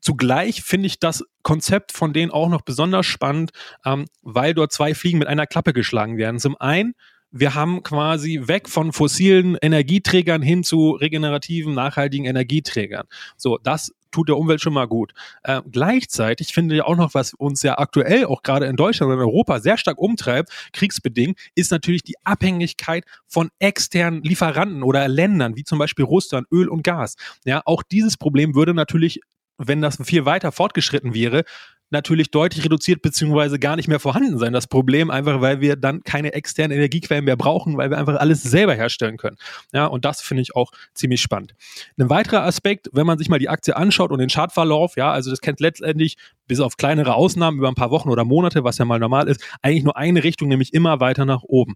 [0.05, 3.53] Zugleich finde ich das Konzept von denen auch noch besonders spannend,
[3.87, 6.39] ähm, weil dort zwei Fliegen mit einer Klappe geschlagen werden.
[6.39, 6.93] Zum einen,
[7.31, 13.07] wir haben quasi weg von fossilen Energieträgern hin zu regenerativen, nachhaltigen Energieträgern.
[13.39, 15.15] So, das tut der Umwelt schon mal gut.
[15.43, 19.19] Äh, gleichzeitig finde ich auch noch, was uns ja aktuell auch gerade in Deutschland und
[19.19, 25.57] in Europa sehr stark umtreibt, kriegsbedingt, ist natürlich die Abhängigkeit von externen Lieferanten oder Ländern,
[25.57, 27.17] wie zum Beispiel Russland, Öl und Gas.
[27.47, 29.21] Ja, auch dieses Problem würde natürlich
[29.59, 31.45] wenn das viel weiter fortgeschritten wäre,
[31.91, 34.53] natürlich deutlich reduziert beziehungsweise gar nicht mehr vorhanden sein.
[34.53, 38.43] Das Problem einfach, weil wir dann keine externen Energiequellen mehr brauchen, weil wir einfach alles
[38.43, 39.37] selber herstellen können.
[39.73, 41.55] Ja, und das finde ich auch ziemlich spannend.
[41.99, 45.31] Ein weiterer Aspekt, wenn man sich mal die Aktie anschaut und den Chartverlauf, ja, also
[45.31, 48.85] das kennt letztendlich bis auf kleinere Ausnahmen über ein paar Wochen oder Monate, was ja
[48.85, 51.75] mal normal ist, eigentlich nur eine Richtung, nämlich immer weiter nach oben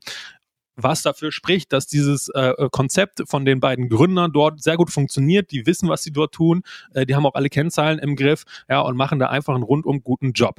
[0.79, 5.51] was dafür spricht, dass dieses äh, Konzept von den beiden Gründern dort sehr gut funktioniert.
[5.51, 6.63] Die wissen, was sie dort tun.
[6.95, 10.03] Äh, die haben auch alle Kennzahlen im Griff ja, und machen da einfach einen rundum
[10.03, 10.57] guten Job.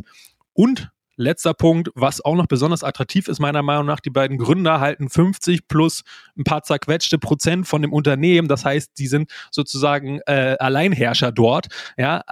[0.53, 4.79] Und letzter Punkt, was auch noch besonders attraktiv ist, meiner Meinung nach, die beiden Gründer
[4.79, 6.03] halten 50 plus
[6.37, 8.47] ein paar zerquetschte Prozent von dem Unternehmen.
[8.47, 11.67] Das heißt, die sind sozusagen äh, Alleinherrscher dort.
[11.97, 12.23] Ja,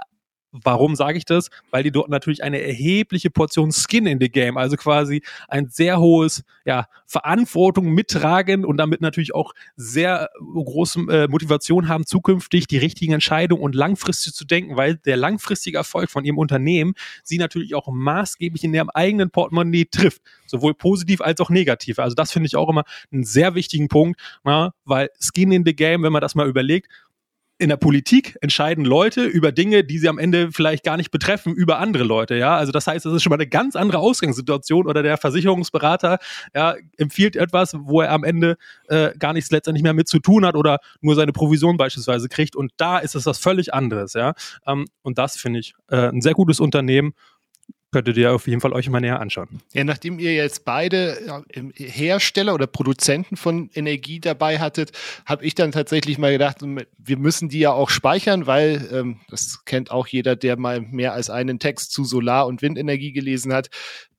[0.52, 1.50] Warum sage ich das?
[1.70, 6.00] Weil die dort natürlich eine erhebliche Portion Skin in the Game, also quasi ein sehr
[6.00, 12.78] hohes, ja, Verantwortung mittragen und damit natürlich auch sehr große äh, Motivation haben, zukünftig die
[12.78, 17.74] richtigen Entscheidungen und langfristig zu denken, weil der langfristige Erfolg von ihrem Unternehmen sie natürlich
[17.74, 21.98] auch maßgeblich in ihrem eigenen Portemonnaie trifft, sowohl positiv als auch negativ.
[21.98, 25.76] Also das finde ich auch immer einen sehr wichtigen Punkt, na, weil Skin in the
[25.76, 26.88] Game, wenn man das mal überlegt,
[27.58, 31.54] in der Politik entscheiden Leute über Dinge, die sie am Ende vielleicht gar nicht betreffen,
[31.54, 32.56] über andere Leute, ja.
[32.56, 36.18] Also das heißt, das ist schon mal eine ganz andere Ausgangssituation oder der Versicherungsberater
[36.54, 38.56] ja, empfiehlt etwas, wo er am Ende
[38.88, 42.54] äh, gar nichts letztendlich mehr mit zu tun hat oder nur seine Provision beispielsweise kriegt.
[42.54, 44.34] Und da ist es was völlig anderes, ja.
[44.66, 47.12] Ähm, und das finde ich äh, ein sehr gutes Unternehmen
[47.90, 49.60] könntet ihr auf jeden Fall euch mal näher anschauen.
[49.72, 54.92] Ja, nachdem ihr jetzt beide Hersteller oder Produzenten von Energie dabei hattet,
[55.24, 59.64] habe ich dann tatsächlich mal gedacht, wir müssen die ja auch speichern, weil ähm, das
[59.64, 63.68] kennt auch jeder, der mal mehr als einen Text zu Solar- und Windenergie gelesen hat.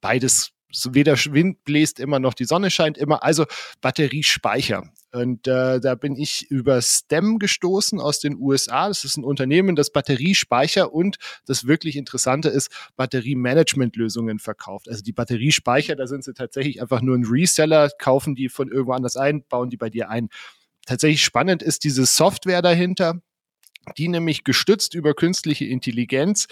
[0.02, 0.52] Beides
[0.92, 3.46] weder Wind bläst immer noch die Sonne scheint immer, also
[3.82, 4.84] Batteriespeicher.
[5.12, 8.88] Und äh, da bin ich über STEM gestoßen aus den USA.
[8.88, 14.88] Das ist ein Unternehmen, das Batteriespeicher und das wirklich Interessante ist, Batteriemanagementlösungen verkauft.
[14.88, 18.94] Also die Batteriespeicher, da sind sie tatsächlich einfach nur ein Reseller, kaufen die von irgendwo
[18.94, 20.30] anders ein, bauen die bei dir ein.
[20.86, 23.22] Tatsächlich spannend ist diese Software dahinter
[23.98, 26.48] die nämlich gestützt über künstliche Intelligenz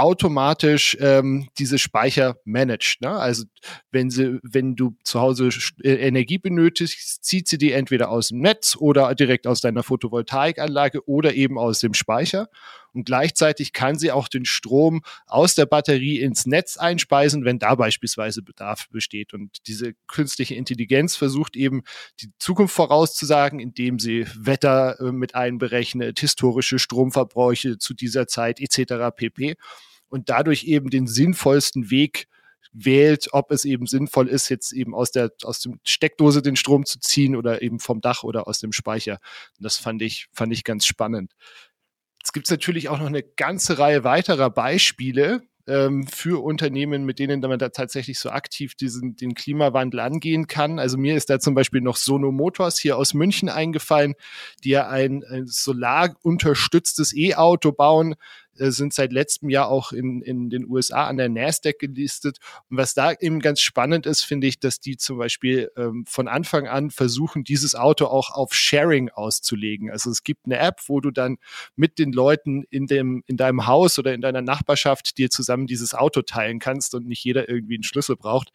[0.00, 3.00] automatisch ähm, diese Speicher managt.
[3.02, 3.10] Ne?
[3.10, 3.44] Also
[3.90, 5.50] wenn sie, wenn du zu Hause
[5.82, 11.06] äh, Energie benötigst, zieht sie die entweder aus dem Netz oder direkt aus deiner Photovoltaikanlage
[11.06, 12.48] oder eben aus dem Speicher.
[12.92, 17.74] Und gleichzeitig kann sie auch den Strom aus der Batterie ins Netz einspeisen, wenn da
[17.74, 19.32] beispielsweise Bedarf besteht.
[19.32, 21.82] Und diese künstliche Intelligenz versucht eben
[22.20, 29.14] die Zukunft vorauszusagen, indem sie Wetter äh, mit einberechnet, historische Stromverbräuche zu dieser Zeit etc.
[29.14, 29.56] pp
[30.10, 32.28] und dadurch eben den sinnvollsten Weg
[32.72, 36.86] wählt, ob es eben sinnvoll ist, jetzt eben aus der aus dem Steckdose den Strom
[36.86, 39.18] zu ziehen oder eben vom Dach oder aus dem Speicher.
[39.58, 41.32] Und das fand ich fand ich ganz spannend.
[42.22, 47.40] Es gibt natürlich auch noch eine ganze Reihe weiterer Beispiele ähm, für Unternehmen, mit denen
[47.40, 50.78] man da tatsächlich so aktiv diesen den Klimawandel angehen kann.
[50.78, 54.14] Also mir ist da zum Beispiel noch Sono Motors hier aus München eingefallen,
[54.64, 58.16] die ja ein, ein solarunterstütztes E-Auto bauen,
[58.60, 62.38] sind seit letztem Jahr auch in, in den USA an der NASDAQ gelistet.
[62.68, 66.28] Und was da eben ganz spannend ist, finde ich, dass die zum Beispiel ähm, von
[66.28, 69.90] Anfang an versuchen, dieses Auto auch auf Sharing auszulegen.
[69.90, 71.38] Also es gibt eine App, wo du dann
[71.76, 75.94] mit den Leuten in dem, in deinem Haus oder in deiner Nachbarschaft dir zusammen dieses
[75.94, 78.52] Auto teilen kannst und nicht jeder irgendwie einen Schlüssel braucht.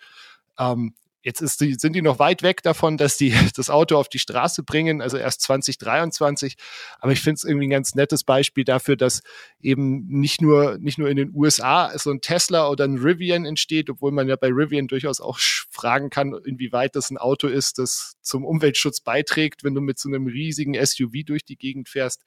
[0.58, 0.94] Ähm,
[1.26, 4.20] Jetzt ist die, sind die noch weit weg davon, dass die das Auto auf die
[4.20, 6.56] Straße bringen, also erst 2023.
[7.00, 9.24] Aber ich finde es irgendwie ein ganz nettes Beispiel dafür, dass
[9.60, 13.90] eben nicht nur, nicht nur in den USA so ein Tesla oder ein Rivian entsteht,
[13.90, 18.18] obwohl man ja bei Rivian durchaus auch fragen kann, inwieweit das ein Auto ist, das
[18.22, 22.22] zum Umweltschutz beiträgt, wenn du mit so einem riesigen SUV durch die Gegend fährst.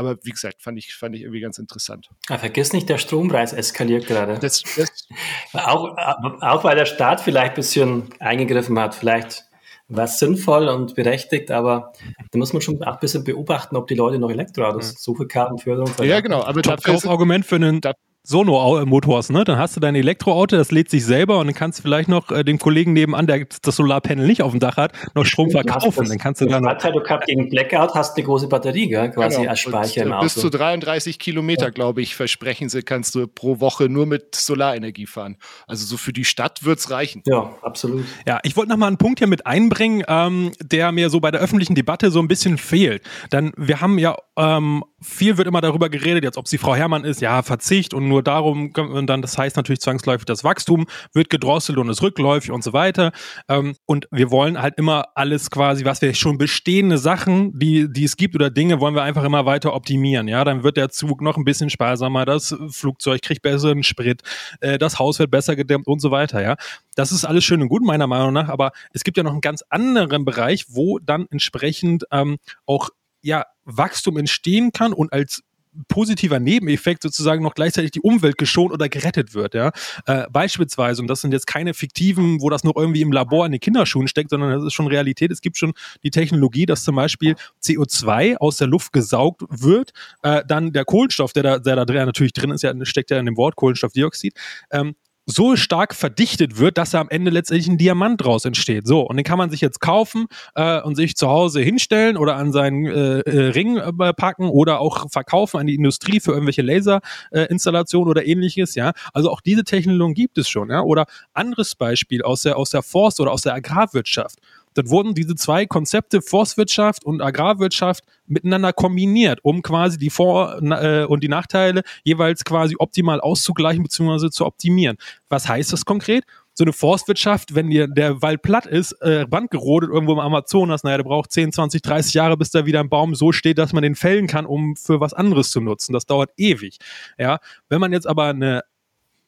[0.00, 2.08] Aber wie gesagt, fand ich, fand ich irgendwie ganz interessant.
[2.30, 4.38] Ja, vergiss nicht, der Strompreis eskaliert gerade.
[4.38, 5.06] Das, das
[5.52, 5.94] auch,
[6.40, 9.44] auch weil der Staat vielleicht ein bisschen eingegriffen hat, vielleicht
[9.88, 11.92] war es sinnvoll und berechtigt, aber
[12.30, 14.96] da muss man schon auch ein bisschen beobachten, ob die Leute noch Elektroautos, mhm.
[14.96, 15.92] Suchekartenförderung.
[16.02, 16.44] Ja, genau.
[16.44, 17.82] Aber das Argument für einen
[18.22, 19.44] Sono-Motors, ne?
[19.44, 22.30] Dann hast du dein Elektroauto, das lädt sich selber und dann kannst du vielleicht noch
[22.30, 26.06] äh, dem Kollegen nebenan, der das Solarpanel nicht auf dem Dach hat, noch Strom verkaufen.
[26.06, 26.76] dann kannst du dann noch.
[26.76, 29.10] Du gehabt gegen Blackout hast eine große Batterie, gell?
[29.10, 29.50] quasi genau.
[29.50, 30.24] als Speicher und, im Auto.
[30.24, 31.70] Bis zu 33 Kilometer, ja.
[31.70, 35.36] glaube ich, versprechen sie, kannst du pro Woche nur mit Solarenergie fahren.
[35.66, 37.22] Also so für die Stadt wird's reichen.
[37.26, 38.04] Ja, absolut.
[38.26, 41.30] Ja, ich wollte noch mal einen Punkt hier mit einbringen, ähm, der mir so bei
[41.30, 43.02] der öffentlichen Debatte so ein bisschen fehlt.
[43.30, 47.04] Dann wir haben ja ähm, viel wird immer darüber geredet, jetzt ob sie Frau Herrmann
[47.04, 51.30] ist, ja, Verzicht und nur darum, und dann, das heißt natürlich zwangsläufig, das Wachstum wird
[51.30, 53.12] gedrosselt und ist rückläufig und so weiter.
[53.48, 58.04] Ähm, und wir wollen halt immer alles quasi, was wir schon bestehende Sachen, die, die
[58.04, 60.28] es gibt oder Dinge, wollen wir einfach immer weiter optimieren.
[60.28, 64.22] Ja, dann wird der Zug noch ein bisschen sparsamer, das Flugzeug kriegt besseren Sprit,
[64.60, 66.42] äh, das Haus wird besser gedämmt und so weiter.
[66.42, 66.56] Ja,
[66.94, 69.40] das ist alles schön und gut meiner Meinung nach, aber es gibt ja noch einen
[69.40, 72.90] ganz anderen Bereich, wo dann entsprechend ähm, auch
[73.22, 75.42] ja, Wachstum entstehen kann und als
[75.88, 79.54] positiver Nebeneffekt sozusagen noch gleichzeitig die Umwelt geschont oder gerettet wird.
[79.54, 79.72] Ja?
[80.06, 83.52] Äh, beispielsweise, und das sind jetzt keine fiktiven, wo das noch irgendwie im Labor in
[83.52, 85.30] den Kinderschuhen steckt, sondern das ist schon Realität.
[85.30, 90.42] Es gibt schon die Technologie, dass zum Beispiel CO2 aus der Luft gesaugt wird, äh,
[90.46, 93.26] dann der Kohlenstoff, der da, der da drin, natürlich drin ist, ja, steckt ja in
[93.26, 94.34] dem Wort Kohlenstoffdioxid,
[94.70, 94.94] ähm,
[95.30, 98.86] so stark verdichtet wird, dass da am Ende letztendlich ein Diamant draus entsteht.
[98.86, 102.36] So, und den kann man sich jetzt kaufen äh, und sich zu Hause hinstellen oder
[102.36, 106.62] an seinen äh, äh, Ring äh, packen oder auch verkaufen an die Industrie für irgendwelche
[106.62, 108.74] Laserinstallationen äh, oder ähnliches.
[108.74, 110.70] Ja, also auch diese Technologie gibt es schon.
[110.70, 114.38] Ja, oder anderes Beispiel aus der aus der Forst oder aus der Agrarwirtschaft
[114.74, 121.04] dann wurden diese zwei Konzepte Forstwirtschaft und Agrarwirtschaft miteinander kombiniert, um quasi die Vor- äh,
[121.04, 124.30] und die Nachteile jeweils quasi optimal auszugleichen bzw.
[124.30, 124.96] zu optimieren.
[125.28, 126.24] Was heißt das konkret?
[126.60, 130.84] so eine Forstwirtschaft, wenn dir der Wald platt ist, äh, Band gerodet irgendwo im Amazonas,
[130.84, 133.72] naja, der braucht 10, 20, 30 Jahre, bis da wieder ein Baum so steht, dass
[133.72, 135.94] man den fällen kann, um für was anderes zu nutzen.
[135.94, 136.76] Das dauert ewig.
[137.18, 137.38] Ja,
[137.70, 138.62] wenn man jetzt aber eine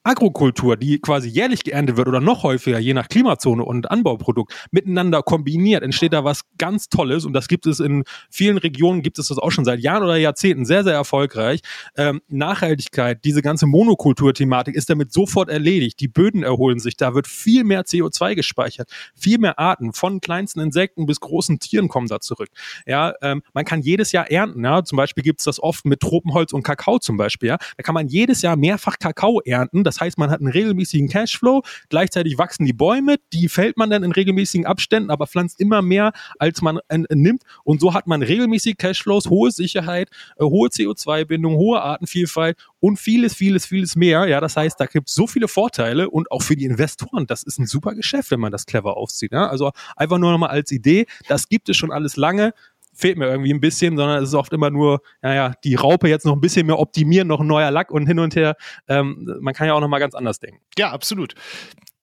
[0.03, 5.23] Agrokultur, die quasi jährlich geerntet wird oder noch häufiger, je nach Klimazone und Anbauprodukt, miteinander
[5.23, 7.25] kombiniert, entsteht da was ganz Tolles.
[7.25, 10.17] Und das gibt es in vielen Regionen, gibt es das auch schon seit Jahren oder
[10.17, 11.61] Jahrzehnten sehr, sehr erfolgreich.
[11.95, 15.99] Ähm, Nachhaltigkeit, diese ganze Monokultur-Thematik ist damit sofort erledigt.
[16.01, 20.59] Die Böden erholen sich, da wird viel mehr CO2 gespeichert, viel mehr Arten, von kleinsten
[20.59, 22.49] Insekten bis großen Tieren kommen da zurück.
[22.85, 24.63] Ja, ähm, man kann jedes Jahr ernten.
[24.65, 24.83] Ja?
[24.83, 27.49] Zum Beispiel gibt es das oft mit Tropenholz und Kakao zum Beispiel.
[27.49, 27.57] Ja?
[27.77, 29.83] Da kann man jedes Jahr mehrfach Kakao ernten.
[29.93, 34.03] Das heißt, man hat einen regelmäßigen Cashflow, gleichzeitig wachsen die Bäume, die fällt man dann
[34.03, 36.79] in regelmäßigen Abständen, aber pflanzt immer mehr, als man
[37.11, 37.43] nimmt.
[37.63, 43.35] Und so hat man regelmäßig Cashflows, hohe Sicherheit, äh, hohe CO2-Bindung, hohe Artenvielfalt und vieles,
[43.35, 44.25] vieles, vieles mehr.
[44.27, 47.43] Ja, das heißt, da gibt es so viele Vorteile und auch für die Investoren, das
[47.43, 49.31] ist ein super Geschäft, wenn man das clever aufzieht.
[49.31, 49.47] Ja?
[49.47, 52.53] Also einfach nur nochmal als Idee, das gibt es schon alles lange
[52.93, 56.25] fehlt mir irgendwie ein bisschen, sondern es ist oft immer nur, naja, die Raupe jetzt
[56.25, 58.55] noch ein bisschen mehr optimieren, noch ein neuer Lack und hin und her.
[58.87, 60.59] Ähm, man kann ja auch noch mal ganz anders denken.
[60.77, 61.33] Ja, absolut.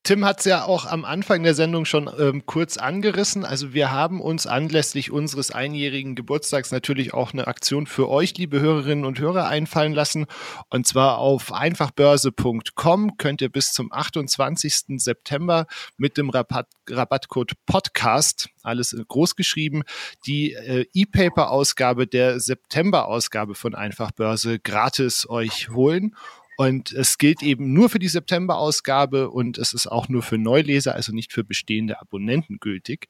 [0.03, 3.45] Tim hat es ja auch am Anfang der Sendung schon ähm, kurz angerissen.
[3.45, 8.61] Also wir haben uns anlässlich unseres einjährigen Geburtstags natürlich auch eine Aktion für euch, liebe
[8.61, 10.25] Hörerinnen und Hörer, einfallen lassen.
[10.71, 14.99] Und zwar auf einfachbörse.com könnt ihr bis zum 28.
[14.99, 15.67] September
[15.99, 19.83] mit dem Rabatt, Rabattcode Podcast, alles groß geschrieben,
[20.27, 26.17] die äh, E-Paper-Ausgabe der September-Ausgabe von Einfachbörse gratis euch holen.
[26.61, 30.95] Und es gilt eben nur für die September-Ausgabe und es ist auch nur für Neuleser,
[30.95, 33.09] also nicht für bestehende Abonnenten gültig.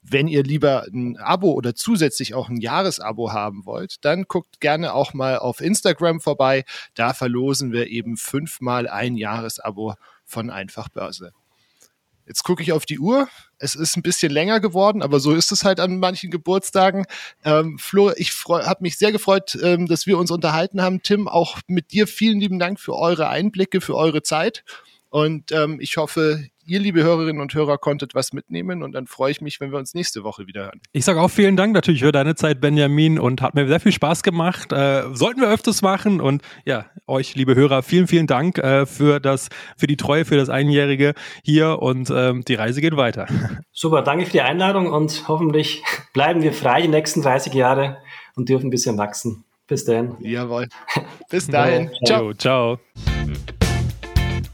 [0.00, 4.94] Wenn ihr lieber ein Abo oder zusätzlich auch ein Jahresabo haben wollt, dann guckt gerne
[4.94, 6.64] auch mal auf Instagram vorbei.
[6.94, 11.32] Da verlosen wir eben fünfmal ein Jahresabo von Einfachbörse.
[12.26, 13.28] Jetzt gucke ich auf die Uhr.
[13.58, 17.04] Es ist ein bisschen länger geworden, aber so ist es halt an manchen Geburtstagen.
[17.44, 21.02] Ähm, Flo, ich habe mich sehr gefreut, ähm, dass wir uns unterhalten haben.
[21.02, 24.64] Tim, auch mit dir vielen lieben Dank für eure Einblicke, für eure Zeit.
[25.10, 29.30] Und ähm, ich hoffe, ihr, liebe Hörerinnen und Hörer, konntet was mitnehmen und dann freue
[29.30, 30.80] ich mich, wenn wir uns nächste Woche wieder hören.
[30.92, 33.92] Ich sage auch vielen Dank natürlich für deine Zeit, Benjamin, und hat mir sehr viel
[33.92, 34.72] Spaß gemacht.
[34.72, 39.20] Äh, sollten wir öfters machen und ja, euch, liebe Hörer, vielen, vielen Dank äh, für
[39.20, 43.26] das, für die Treue, für das Einjährige hier und ähm, die Reise geht weiter.
[43.72, 47.98] Super, danke für die Einladung und hoffentlich bleiben wir frei die nächsten 30 Jahre
[48.36, 49.44] und dürfen ein bisschen wachsen.
[49.66, 50.16] Bis dahin.
[50.20, 50.68] Jawohl.
[51.30, 51.90] Bis dahin.
[52.04, 52.34] ciao.
[52.34, 52.78] ciao.